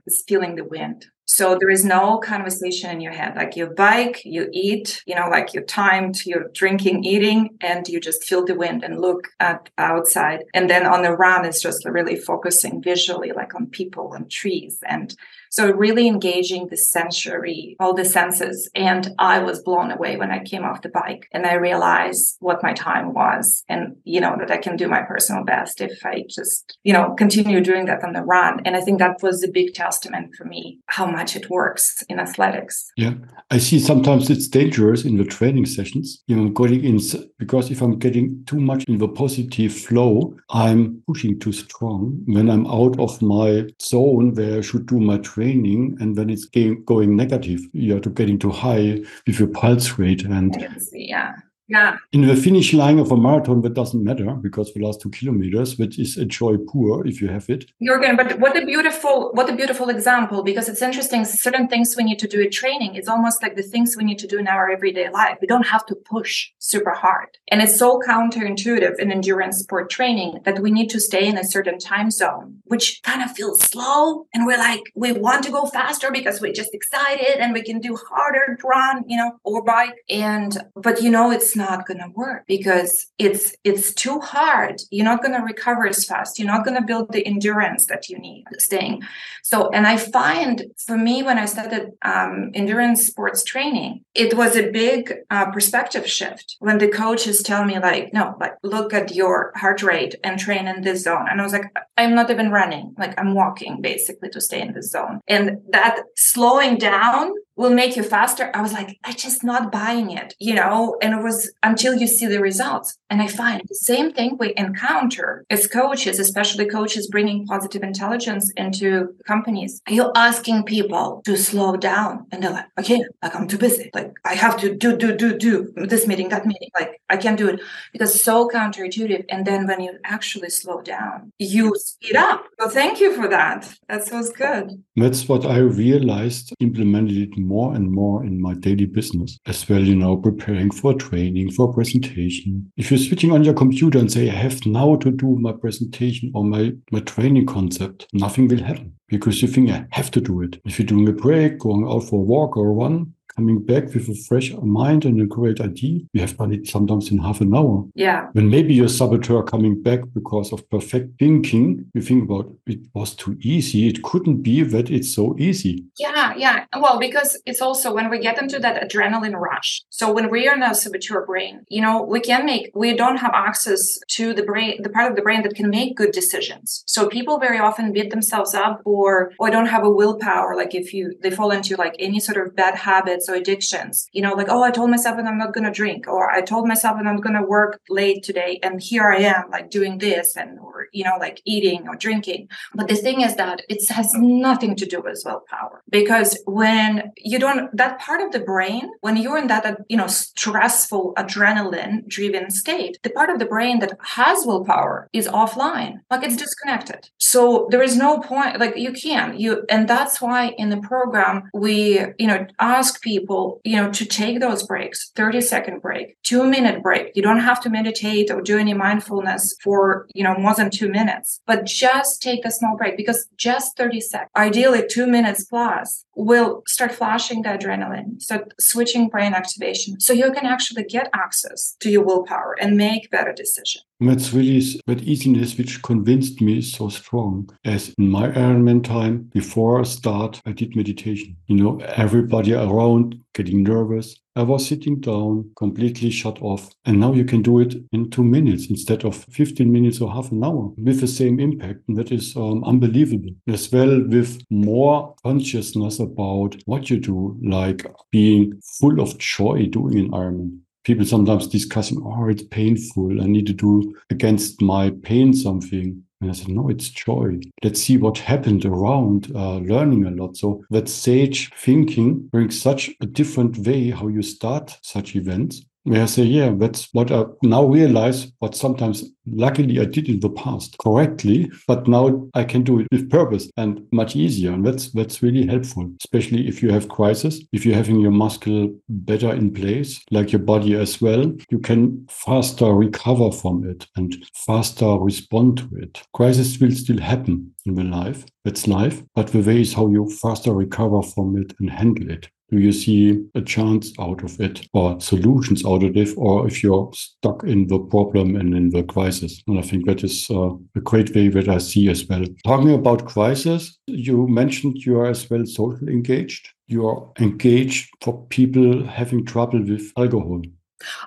is 0.06 0.24
feeling 0.26 0.56
the 0.56 0.64
wind. 0.64 1.06
So 1.26 1.56
there 1.58 1.70
is 1.70 1.84
no 1.84 2.18
conversation 2.18 2.90
in 2.90 3.00
your 3.00 3.12
head. 3.12 3.34
Like 3.34 3.56
you 3.56 3.66
bike, 3.66 4.22
you 4.24 4.48
eat, 4.52 5.02
you 5.06 5.14
know, 5.14 5.28
like 5.28 5.52
you're 5.52 5.64
timed, 5.64 6.24
you're 6.24 6.48
drinking, 6.54 7.04
eating, 7.04 7.56
and 7.60 7.86
you 7.88 8.00
just 8.00 8.24
feel 8.24 8.44
the 8.44 8.54
wind 8.54 8.84
and 8.84 9.00
look 9.00 9.28
at 9.40 9.68
outside. 9.76 10.44
And 10.54 10.70
then 10.70 10.86
on 10.86 11.02
the 11.02 11.12
run, 11.12 11.44
it's 11.44 11.60
just 11.60 11.84
really 11.84 12.16
focusing 12.16 12.80
visually, 12.80 13.32
like 13.32 13.54
on 13.54 13.66
people 13.66 14.14
and 14.14 14.30
trees 14.30 14.78
and 14.88 15.14
so 15.50 15.70
really 15.70 16.06
engaging 16.06 16.68
the 16.68 16.76
sensory, 16.76 17.76
all 17.80 17.94
the 17.94 18.04
senses. 18.04 18.68
And 18.74 19.14
I 19.18 19.38
was 19.38 19.62
blown 19.62 19.90
away 19.90 20.16
when 20.16 20.30
I 20.30 20.44
came 20.44 20.64
off 20.64 20.82
the 20.82 20.90
bike 20.90 21.28
and 21.32 21.46
I 21.46 21.54
realized 21.54 22.36
what 22.40 22.62
my 22.62 22.74
time 22.74 23.14
was 23.14 23.64
and, 23.68 23.96
you 24.04 24.20
know, 24.20 24.36
that 24.38 24.50
I 24.50 24.58
can 24.58 24.76
do 24.76 24.86
my 24.86 25.02
personal 25.02 25.44
best 25.44 25.80
if 25.80 26.04
I 26.04 26.24
just, 26.28 26.76
you 26.84 26.92
know, 26.92 27.14
continue 27.14 27.62
doing 27.62 27.86
that 27.86 28.04
on 28.04 28.12
the 28.12 28.22
run. 28.22 28.60
And 28.66 28.76
I 28.76 28.82
think 28.82 28.98
that 28.98 29.22
was 29.22 29.42
a 29.42 29.48
big 29.48 29.72
testament 29.72 30.34
for 30.36 30.44
me, 30.44 30.80
how 30.86 31.06
much 31.18 31.36
it 31.36 31.48
works 31.50 32.04
in 32.10 32.18
athletics. 32.26 32.76
Yeah. 32.96 33.14
I 33.50 33.58
see 33.58 33.78
sometimes 33.78 34.30
it's 34.30 34.48
dangerous 34.48 35.04
in 35.04 35.16
the 35.16 35.24
training 35.24 35.66
sessions, 35.66 36.22
you 36.26 36.36
know, 36.36 36.48
going 36.50 36.84
in 36.84 36.98
because 37.38 37.70
if 37.70 37.80
I'm 37.82 37.98
getting 37.98 38.44
too 38.46 38.60
much 38.70 38.84
in 38.84 38.98
the 38.98 39.08
positive 39.08 39.72
flow, 39.86 40.36
I'm 40.50 41.02
pushing 41.06 41.38
too 41.38 41.52
strong. 41.52 41.98
When 42.26 42.50
I'm 42.50 42.66
out 42.66 42.98
of 42.98 43.20
my 43.22 43.68
zone 43.80 44.34
where 44.34 44.58
I 44.58 44.60
should 44.62 44.86
do 44.86 44.98
my 45.00 45.18
training 45.18 45.96
and 46.00 46.16
when 46.16 46.30
it's 46.30 46.46
going 46.46 47.16
negative 47.16 47.60
you're 47.72 48.00
to 48.00 48.10
getting 48.10 48.38
too 48.38 48.50
high 48.50 49.00
with 49.26 49.38
your 49.38 49.48
pulse 49.48 49.98
rate 49.98 50.24
and 50.24 50.54
yeah 50.92 51.34
yeah. 51.68 51.96
In 52.12 52.26
the 52.26 52.36
finish 52.36 52.72
line 52.72 53.00
of 53.00 53.10
a 53.10 53.16
marathon, 53.16 53.60
that 53.62 53.74
doesn't 53.74 54.02
matter 54.02 54.30
because 54.34 54.72
the 54.72 54.80
last 54.80 55.00
two 55.00 55.10
kilometers, 55.10 55.76
which 55.76 55.98
is 55.98 56.16
a 56.16 56.24
joy 56.24 56.56
poor 56.58 57.04
if 57.04 57.20
you 57.20 57.28
have 57.28 57.50
it. 57.50 57.64
Jürgen, 57.82 58.16
but 58.16 58.38
what 58.38 58.56
a 58.56 58.64
beautiful, 58.64 59.30
what 59.32 59.50
a 59.50 59.56
beautiful 59.56 59.88
example 59.88 60.44
because 60.44 60.68
it's 60.68 60.80
interesting. 60.80 61.24
Certain 61.24 61.66
things 61.66 61.96
we 61.96 62.04
need 62.04 62.20
to 62.20 62.28
do 62.28 62.40
in 62.40 62.50
training. 62.52 62.94
It's 62.94 63.08
almost 63.08 63.42
like 63.42 63.56
the 63.56 63.64
things 63.64 63.96
we 63.96 64.04
need 64.04 64.18
to 64.20 64.28
do 64.28 64.38
in 64.38 64.46
our 64.46 64.70
everyday 64.70 65.10
life. 65.10 65.38
We 65.40 65.48
don't 65.48 65.66
have 65.66 65.84
to 65.86 65.96
push 65.96 66.50
super 66.58 66.92
hard, 66.92 67.36
and 67.50 67.60
it's 67.60 67.76
so 67.76 68.00
counterintuitive 68.06 69.00
in 69.00 69.10
endurance 69.10 69.58
sport 69.58 69.90
training 69.90 70.40
that 70.44 70.60
we 70.60 70.70
need 70.70 70.88
to 70.90 71.00
stay 71.00 71.26
in 71.26 71.36
a 71.36 71.44
certain 71.44 71.78
time 71.80 72.12
zone, 72.12 72.60
which 72.64 73.00
kind 73.02 73.22
of 73.22 73.32
feels 73.32 73.60
slow, 73.60 74.26
and 74.32 74.46
we're 74.46 74.58
like 74.58 74.82
we 74.94 75.10
want 75.12 75.42
to 75.44 75.50
go 75.50 75.66
faster 75.66 76.12
because 76.12 76.40
we're 76.40 76.52
just 76.52 76.74
excited 76.74 77.38
and 77.40 77.52
we 77.52 77.62
can 77.62 77.80
do 77.80 77.98
harder 78.08 78.56
run, 78.62 79.04
you 79.08 79.16
know, 79.16 79.32
or 79.42 79.64
bike, 79.64 79.96
and 80.08 80.58
but 80.76 81.02
you 81.02 81.10
know 81.10 81.32
it's 81.32 81.55
not 81.56 81.86
going 81.86 82.00
to 82.00 82.08
work 82.14 82.44
because 82.46 83.06
it's 83.18 83.54
it's 83.64 83.92
too 83.94 84.20
hard. 84.20 84.80
You're 84.90 85.04
not 85.04 85.22
going 85.22 85.34
to 85.34 85.44
recover 85.44 85.86
as 85.86 86.04
fast. 86.04 86.38
You're 86.38 86.46
not 86.46 86.64
going 86.64 86.76
to 86.76 86.86
build 86.86 87.12
the 87.12 87.26
endurance 87.26 87.86
that 87.86 88.08
you 88.08 88.18
need 88.18 88.44
staying. 88.58 89.02
So 89.42 89.70
and 89.70 89.86
i 89.86 89.96
find 89.96 90.64
for 90.86 90.96
me 90.96 91.22
when 91.22 91.38
i 91.38 91.46
started 91.46 91.92
um, 92.02 92.50
endurance 92.54 93.06
sports 93.06 93.44
training 93.44 94.04
it 94.14 94.34
was 94.34 94.56
a 94.56 94.70
big 94.70 95.12
uh, 95.30 95.50
perspective 95.50 96.06
shift. 96.06 96.56
When 96.58 96.78
the 96.78 96.88
coaches 96.88 97.42
tell 97.42 97.64
me 97.64 97.78
like 97.78 98.12
no 98.12 98.34
like 98.40 98.54
look 98.62 98.92
at 98.92 99.14
your 99.14 99.52
heart 99.56 99.82
rate 99.82 100.14
and 100.24 100.38
train 100.38 100.66
in 100.66 100.82
this 100.82 101.02
zone 101.04 101.26
and 101.30 101.40
i 101.40 101.44
was 101.44 101.52
like 101.52 101.66
i'm 101.96 102.14
not 102.14 102.30
even 102.30 102.50
running. 102.50 102.94
Like 102.98 103.14
i'm 103.20 103.34
walking 103.34 103.80
basically 103.80 104.30
to 104.30 104.40
stay 104.40 104.60
in 104.60 104.72
this 104.72 104.90
zone. 104.90 105.20
And 105.28 105.58
that 105.70 106.02
slowing 106.16 106.78
down 106.78 107.32
will 107.56 107.70
make 107.70 107.96
you 107.96 108.02
faster. 108.02 108.50
I 108.54 108.62
was 108.62 108.72
like, 108.72 108.98
I 109.04 109.12
just 109.12 109.42
not 109.42 109.72
buying 109.72 110.10
it, 110.10 110.34
you 110.38 110.54
know, 110.54 110.96
and 111.02 111.14
it 111.14 111.22
was 111.22 111.50
until 111.62 111.94
you 111.94 112.06
see 112.06 112.26
the 112.26 112.40
results. 112.40 112.96
And 113.08 113.22
I 113.22 113.28
find 113.28 113.62
the 113.66 113.74
same 113.74 114.12
thing 114.12 114.36
we 114.38 114.52
encounter 114.56 115.44
as 115.50 115.66
coaches, 115.66 116.18
especially 116.18 116.66
coaches 116.66 117.08
bringing 117.08 117.46
positive 117.46 117.82
intelligence 117.82 118.52
into 118.56 119.14
companies. 119.26 119.80
You're 119.88 120.12
asking 120.14 120.64
people 120.64 121.22
to 121.24 121.36
slow 121.36 121.76
down 121.76 122.26
and 122.30 122.42
they're 122.42 122.50
like, 122.50 122.66
okay, 122.78 123.02
like 123.22 123.34
I'm 123.34 123.48
too 123.48 123.58
busy. 123.58 123.90
Like 123.94 124.12
I 124.24 124.34
have 124.34 124.58
to 124.60 124.74
do, 124.74 124.96
do, 124.96 125.16
do, 125.16 125.36
do 125.36 125.72
this 125.76 126.06
meeting, 126.06 126.28
that 126.28 126.46
meeting. 126.46 126.70
Like 126.78 127.00
I 127.08 127.16
can't 127.16 127.38
do 127.38 127.48
it 127.48 127.60
because 127.92 128.14
it's 128.14 128.24
so 128.24 128.48
counterintuitive. 128.48 129.24
And 129.30 129.46
then 129.46 129.66
when 129.66 129.80
you 129.80 129.98
actually 130.04 130.50
slow 130.50 130.82
down, 130.82 131.32
you 131.38 131.72
speed 131.76 132.16
up. 132.16 132.44
So 132.60 132.68
thank 132.68 133.00
you 133.00 133.14
for 133.14 133.28
that. 133.28 133.72
That 133.88 134.12
was 134.12 134.30
good. 134.30 134.82
That's 134.96 135.28
what 135.28 135.46
I 135.46 135.58
realized, 135.58 136.52
implemented 136.60 137.16
it 137.16 137.36
more 137.46 137.74
and 137.74 137.90
more 137.90 138.24
in 138.24 138.40
my 138.40 138.54
daily 138.54 138.86
business 138.86 139.38
as 139.46 139.68
well, 139.68 139.80
you 139.80 139.96
know, 139.96 140.16
preparing 140.16 140.70
for 140.70 140.94
training, 140.94 141.50
for 141.52 141.72
presentation. 141.72 142.70
If 142.76 142.90
you're 142.90 142.98
switching 142.98 143.32
on 143.32 143.44
your 143.44 143.54
computer 143.54 143.98
and 143.98 144.10
say, 144.10 144.28
I 144.30 144.34
have 144.34 144.64
now 144.66 144.96
to 144.96 145.10
do 145.10 145.36
my 145.36 145.52
presentation 145.52 146.32
or 146.34 146.44
my, 146.44 146.72
my 146.90 147.00
training 147.00 147.46
concept, 147.46 148.06
nothing 148.12 148.48
will 148.48 148.62
happen 148.62 148.92
because 149.08 149.40
you 149.42 149.48
think 149.48 149.70
I 149.70 149.86
have 149.90 150.10
to 150.12 150.20
do 150.20 150.42
it. 150.42 150.60
If 150.64 150.78
you're 150.78 150.86
doing 150.86 151.08
a 151.08 151.12
break, 151.12 151.58
going 151.58 151.86
out 151.86 152.00
for 152.08 152.20
a 152.20 152.24
walk 152.24 152.56
or 152.56 152.68
a 152.68 152.72
run, 152.72 153.14
coming 153.36 153.62
back 153.62 153.94
with 153.94 154.08
a 154.08 154.14
fresh 154.14 154.52
mind 154.54 155.04
and 155.04 155.20
a 155.20 155.26
great 155.26 155.60
idea. 155.60 156.00
You 156.12 156.20
have 156.20 156.36
done 156.36 156.52
it 156.52 156.66
sometimes 156.66 157.10
in 157.10 157.18
half 157.18 157.40
an 157.40 157.54
hour. 157.54 157.84
Yeah. 157.94 158.28
When 158.32 158.50
maybe 158.50 158.74
your 158.74 158.88
saboteur 158.88 159.42
coming 159.42 159.82
back 159.82 160.00
because 160.14 160.52
of 160.52 160.68
perfect 160.70 161.18
thinking, 161.18 161.84
you 161.94 162.00
think 162.00 162.24
about 162.24 162.52
it 162.66 162.80
was 162.94 163.14
too 163.14 163.36
easy. 163.42 163.88
It 163.88 164.02
couldn't 164.02 164.42
be 164.42 164.62
that 164.62 164.90
it's 164.90 165.14
so 165.14 165.36
easy. 165.38 165.84
Yeah, 165.98 166.34
yeah. 166.36 166.64
Well, 166.74 166.98
because 166.98 167.40
it's 167.46 167.60
also 167.60 167.94
when 167.94 168.10
we 168.10 168.18
get 168.18 168.40
into 168.40 168.58
that 168.58 168.82
adrenaline 168.82 169.38
rush. 169.38 169.82
So 169.90 170.10
when 170.10 170.30
we 170.30 170.48
are 170.48 170.54
in 170.54 170.62
a 170.62 170.74
saboteur 170.74 171.24
brain, 171.26 171.64
you 171.68 171.82
know, 171.82 172.02
we 172.02 172.20
can 172.20 172.46
make 172.46 172.70
we 172.74 172.94
don't 172.96 173.18
have 173.18 173.32
access 173.34 173.98
to 174.08 174.32
the 174.32 174.42
brain, 174.42 174.82
the 174.82 174.88
part 174.90 175.10
of 175.10 175.16
the 175.16 175.22
brain 175.22 175.42
that 175.42 175.54
can 175.54 175.70
make 175.70 175.96
good 175.96 176.12
decisions. 176.12 176.82
So 176.86 177.08
people 177.08 177.38
very 177.38 177.58
often 177.58 177.92
beat 177.92 178.10
themselves 178.10 178.54
up 178.54 178.80
or 178.84 179.32
or 179.38 179.50
don't 179.50 179.66
have 179.66 179.84
a 179.84 179.90
willpower. 179.90 180.56
Like 180.56 180.74
if 180.74 180.94
you 180.94 181.14
they 181.22 181.30
fall 181.30 181.50
into 181.50 181.76
like 181.76 181.94
any 181.98 182.20
sort 182.20 182.38
of 182.38 182.56
bad 182.56 182.74
habits 182.74 183.25
or 183.28 183.34
addictions. 183.34 184.08
You 184.12 184.22
know, 184.22 184.34
like, 184.34 184.48
oh, 184.48 184.62
I 184.62 184.70
told 184.70 184.90
myself 184.90 185.18
and 185.18 185.28
I'm 185.28 185.38
not 185.38 185.54
going 185.54 185.64
to 185.64 185.70
drink, 185.70 186.06
or 186.08 186.30
I 186.30 186.40
told 186.40 186.66
myself 186.66 186.98
and 186.98 187.08
I'm 187.08 187.20
going 187.20 187.36
to 187.36 187.42
work 187.42 187.80
late 187.88 188.22
today. 188.22 188.58
And 188.62 188.80
here 188.80 189.08
I 189.08 189.18
am, 189.18 189.50
like 189.50 189.70
doing 189.70 189.98
this 189.98 190.36
and, 190.36 190.58
or, 190.60 190.86
you 190.92 191.04
know, 191.04 191.16
like 191.18 191.40
eating 191.44 191.88
or 191.88 191.96
drinking. 191.96 192.48
But 192.74 192.88
the 192.88 192.94
thing 192.94 193.20
is 193.20 193.36
that 193.36 193.62
it 193.68 193.88
has 193.90 194.14
nothing 194.14 194.76
to 194.76 194.86
do 194.86 195.00
with 195.00 195.22
willpower 195.24 195.82
because 195.90 196.38
when 196.46 197.12
you 197.16 197.38
don't, 197.38 197.74
that 197.76 197.98
part 197.98 198.20
of 198.20 198.32
the 198.32 198.40
brain, 198.40 198.90
when 199.00 199.16
you're 199.16 199.38
in 199.38 199.46
that, 199.48 199.66
uh, 199.66 199.76
you 199.88 199.96
know, 199.96 200.06
stressful 200.06 201.14
adrenaline 201.16 202.06
driven 202.06 202.50
state, 202.50 202.98
the 203.02 203.10
part 203.10 203.30
of 203.30 203.38
the 203.38 203.46
brain 203.46 203.78
that 203.80 203.98
has 204.00 204.46
willpower 204.46 205.08
is 205.12 205.28
offline, 205.28 206.00
like 206.10 206.22
it's 206.24 206.36
disconnected. 206.36 207.10
So 207.18 207.68
there 207.70 207.82
is 207.82 207.96
no 207.96 208.18
point, 208.20 208.60
like 208.60 208.76
you 208.76 208.92
can, 208.92 209.38
you, 209.38 209.64
and 209.68 209.88
that's 209.88 210.20
why 210.20 210.54
in 210.58 210.70
the 210.70 210.76
program, 210.78 211.50
we, 211.54 212.00
you 212.18 212.26
know, 212.26 212.46
ask 212.58 213.02
people 213.02 213.15
people, 213.18 213.60
you 213.64 213.76
know, 213.76 213.90
to 213.90 214.04
take 214.04 214.40
those 214.40 214.62
breaks, 214.62 215.10
30 215.16 215.40
second 215.40 215.80
break, 215.80 216.16
two 216.22 216.44
minute 216.44 216.82
break. 216.82 217.12
You 217.14 217.22
don't 217.22 217.40
have 217.40 217.60
to 217.62 217.70
meditate 217.70 218.30
or 218.30 218.40
do 218.40 218.58
any 218.58 218.74
mindfulness 218.74 219.56
for, 219.62 220.06
you 220.14 220.24
know, 220.24 220.34
more 220.36 220.54
than 220.54 220.70
two 220.70 220.88
minutes, 220.88 221.40
but 221.46 221.64
just 221.64 222.22
take 222.22 222.44
a 222.44 222.50
small 222.50 222.76
break 222.76 222.96
because 222.96 223.28
just 223.36 223.76
30 223.76 224.00
seconds, 224.00 224.30
ideally 224.36 224.82
two 224.88 225.06
minutes 225.06 225.44
plus 225.44 226.04
will 226.14 226.62
start 226.66 226.92
flashing 226.92 227.42
the 227.42 227.50
adrenaline, 227.50 228.20
start 228.20 228.52
switching 228.60 229.08
brain 229.08 229.32
activation. 229.34 230.00
So 230.00 230.12
you 230.12 230.32
can 230.32 230.46
actually 230.46 230.84
get 230.84 231.08
access 231.14 231.76
to 231.80 231.90
your 231.90 232.04
willpower 232.04 232.56
and 232.60 232.76
make 232.76 233.10
better 233.10 233.32
decisions. 233.32 233.84
That's 233.98 234.32
really 234.34 234.60
that 234.86 235.02
easiness 235.02 235.56
which 235.56 235.82
convinced 235.82 236.42
me 236.42 236.58
is 236.58 236.72
so 236.72 236.90
strong. 236.90 237.48
As 237.64 237.94
in 237.98 238.10
my 238.10 238.28
Ironman 238.28 238.84
time, 238.84 239.30
before 239.32 239.80
I 239.80 239.84
start, 239.84 240.40
I 240.44 240.52
did 240.52 240.76
meditation. 240.76 241.36
You 241.46 241.56
know, 241.56 241.78
everybody 241.78 242.52
around 242.52 243.18
getting 243.34 243.62
nervous. 243.62 244.14
I 244.34 244.42
was 244.42 244.68
sitting 244.68 245.00
down, 245.00 245.50
completely 245.56 246.10
shut 246.10 246.42
off. 246.42 246.70
And 246.84 247.00
now 247.00 247.14
you 247.14 247.24
can 247.24 247.40
do 247.40 247.60
it 247.60 247.74
in 247.92 248.10
two 248.10 248.22
minutes 248.22 248.68
instead 248.68 249.06
of 249.06 249.24
15 249.30 249.72
minutes 249.72 250.02
or 250.02 250.12
half 250.12 250.30
an 250.30 250.44
hour 250.44 250.72
with 250.76 251.00
the 251.00 251.08
same 251.08 251.40
impact. 251.40 251.80
And 251.88 251.96
that 251.96 252.12
is 252.12 252.36
um, 252.36 252.64
unbelievable. 252.64 253.30
As 253.48 253.72
well 253.72 254.06
with 254.06 254.42
more 254.50 255.14
consciousness 255.22 256.00
about 256.00 256.56
what 256.66 256.90
you 256.90 257.00
do, 257.00 257.38
like 257.42 257.86
being 258.10 258.60
full 258.78 259.00
of 259.00 259.16
joy 259.16 259.66
doing 259.66 259.98
an 259.98 260.10
Ironman 260.10 260.58
people 260.86 261.04
sometimes 261.04 261.48
discussing, 261.48 262.00
oh, 262.04 262.28
it's 262.28 262.44
painful. 262.44 263.20
I 263.20 263.26
need 263.26 263.46
to 263.48 263.52
do 263.52 263.96
against 264.08 264.62
my 264.62 264.92
pain 265.02 265.32
something. 265.34 266.00
And 266.20 266.30
I 266.30 266.32
said, 266.32 266.48
no, 266.48 266.68
it's 266.68 266.88
joy. 266.88 267.40
Let's 267.64 267.82
see 267.82 267.96
what 267.96 268.18
happened 268.18 268.64
around 268.64 269.32
uh, 269.34 269.56
learning 269.56 270.06
a 270.06 270.12
lot. 270.12 270.36
So 270.36 270.64
that 270.70 270.88
sage 270.88 271.52
thinking 271.56 272.28
brings 272.28 272.60
such 272.60 272.90
a 273.00 273.06
different 273.06 273.58
way 273.58 273.90
how 273.90 274.06
you 274.06 274.22
start 274.22 274.78
such 274.82 275.16
events 275.16 275.60
say, 276.06 276.24
yeah, 276.24 276.52
that's 276.56 276.88
what 276.92 277.10
I 277.10 277.24
now 277.42 277.64
realize, 277.64 278.32
what 278.38 278.54
sometimes 278.54 279.04
luckily 279.26 279.80
I 279.80 279.84
did 279.84 280.08
in 280.08 280.20
the 280.20 280.30
past 280.30 280.76
correctly, 280.78 281.50
but 281.66 281.86
now 281.88 282.28
I 282.34 282.44
can 282.44 282.62
do 282.62 282.80
it 282.80 282.88
with 282.90 283.10
purpose 283.10 283.50
and 283.56 283.86
much 283.92 284.16
easier. 284.16 284.52
And 284.52 284.66
that's 284.66 284.92
that's 284.92 285.22
really 285.22 285.46
helpful, 285.46 285.90
especially 286.00 286.48
if 286.48 286.62
you 286.62 286.70
have 286.70 286.88
crisis, 286.88 287.40
if 287.52 287.64
you're 287.64 287.76
having 287.76 288.00
your 288.00 288.10
muscle 288.10 288.74
better 288.88 289.32
in 289.32 289.52
place, 289.52 290.00
like 290.10 290.32
your 290.32 290.42
body 290.42 290.74
as 290.74 291.00
well, 291.00 291.32
you 291.50 291.58
can 291.58 292.06
faster 292.10 292.72
recover 292.72 293.30
from 293.30 293.68
it 293.68 293.86
and 293.96 294.16
faster 294.34 294.98
respond 294.98 295.58
to 295.58 295.68
it. 295.76 296.02
Crisis 296.12 296.58
will 296.58 296.72
still 296.72 297.00
happen 297.00 297.52
in 297.64 297.74
the 297.74 297.84
life. 297.84 298.24
That's 298.44 298.68
life, 298.68 299.02
but 299.14 299.28
the 299.28 299.40
way 299.40 299.60
is 299.60 299.74
how 299.74 299.88
you 299.88 300.08
faster 300.08 300.52
recover 300.52 301.02
from 301.02 301.36
it 301.36 301.52
and 301.58 301.70
handle 301.70 302.10
it 302.10 302.28
do 302.50 302.58
you 302.58 302.72
see 302.72 303.24
a 303.34 303.40
chance 303.40 303.92
out 303.98 304.22
of 304.22 304.40
it 304.40 304.66
or 304.72 305.00
solutions 305.00 305.64
out 305.64 305.82
of 305.82 305.96
it 305.96 306.10
or 306.16 306.46
if 306.46 306.62
you're 306.62 306.90
stuck 306.94 307.42
in 307.44 307.66
the 307.66 307.78
problem 307.78 308.36
and 308.36 308.54
in 308.54 308.70
the 308.70 308.84
crisis? 308.84 309.42
And 309.46 309.58
i 309.58 309.62
think 309.62 309.86
that 309.86 310.04
is 310.04 310.26
uh, 310.30 310.50
a 310.76 310.80
great 310.80 311.14
way 311.14 311.28
that 311.28 311.48
i 311.48 311.58
see 311.58 311.88
as 311.88 312.06
well. 312.06 312.24
Talking 312.44 312.72
about 312.72 313.06
crisis 313.06 313.78
you 313.86 314.26
mentioned 314.28 314.78
you 314.78 314.98
are 315.00 315.06
as 315.06 315.28
well 315.30 315.44
socially 315.46 315.92
engaged. 315.92 316.48
You 316.68 316.86
are 316.88 317.10
engaged 317.18 317.88
for 318.00 318.26
people 318.26 318.84
having 318.86 319.24
trouble 319.24 319.62
with 319.62 319.92
alcohol. 319.96 320.42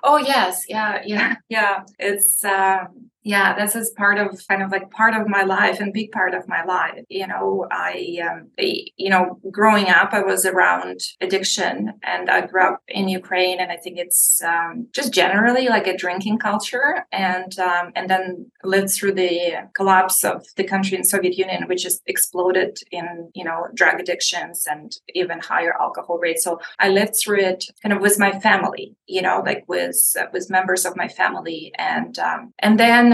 Oh 0.02 0.18
yes. 0.18 0.64
Yeah 0.68 1.02
yeah 1.04 1.36
yeah. 1.48 1.84
It's 1.98 2.44
um 2.44 3.09
yeah 3.22 3.54
this 3.54 3.76
is 3.76 3.90
part 3.90 4.18
of 4.18 4.40
kind 4.48 4.62
of 4.62 4.70
like 4.70 4.90
part 4.90 5.14
of 5.14 5.28
my 5.28 5.42
life 5.42 5.78
and 5.80 5.92
big 5.92 6.10
part 6.10 6.32
of 6.32 6.48
my 6.48 6.64
life 6.64 7.04
you 7.08 7.26
know 7.26 7.66
i 7.70 8.18
um, 8.28 8.48
you 8.56 9.10
know 9.10 9.38
growing 9.50 9.88
up 9.88 10.12
i 10.12 10.22
was 10.22 10.46
around 10.46 11.00
addiction 11.20 11.92
and 12.02 12.30
i 12.30 12.40
grew 12.46 12.62
up 12.62 12.80
in 12.88 13.08
ukraine 13.08 13.60
and 13.60 13.70
i 13.70 13.76
think 13.76 13.98
it's 13.98 14.42
um, 14.42 14.86
just 14.92 15.12
generally 15.12 15.68
like 15.68 15.86
a 15.86 15.96
drinking 15.96 16.38
culture 16.38 17.04
and 17.12 17.58
um, 17.58 17.92
and 17.94 18.08
then 18.08 18.50
lived 18.64 18.90
through 18.90 19.12
the 19.12 19.68
collapse 19.74 20.24
of 20.24 20.46
the 20.56 20.64
country 20.64 20.96
in 20.96 21.04
soviet 21.04 21.36
union 21.36 21.64
which 21.68 21.82
just 21.82 22.00
exploded 22.06 22.78
in 22.90 23.30
you 23.34 23.44
know 23.44 23.66
drug 23.74 24.00
addictions 24.00 24.66
and 24.70 24.92
even 25.14 25.38
higher 25.40 25.74
alcohol 25.80 26.18
rates. 26.18 26.44
So 26.44 26.58
i 26.78 26.88
lived 26.88 27.16
through 27.16 27.40
it 27.40 27.64
kind 27.82 27.92
of 27.92 28.00
with 28.00 28.18
my 28.18 28.38
family 28.40 28.96
you 29.06 29.20
know 29.20 29.42
like 29.44 29.64
with 29.68 29.96
uh, 30.18 30.26
with 30.32 30.48
members 30.48 30.86
of 30.86 30.96
my 30.96 31.08
family 31.08 31.72
and 31.76 32.18
um, 32.18 32.54
and 32.60 32.80
then 32.80 33.09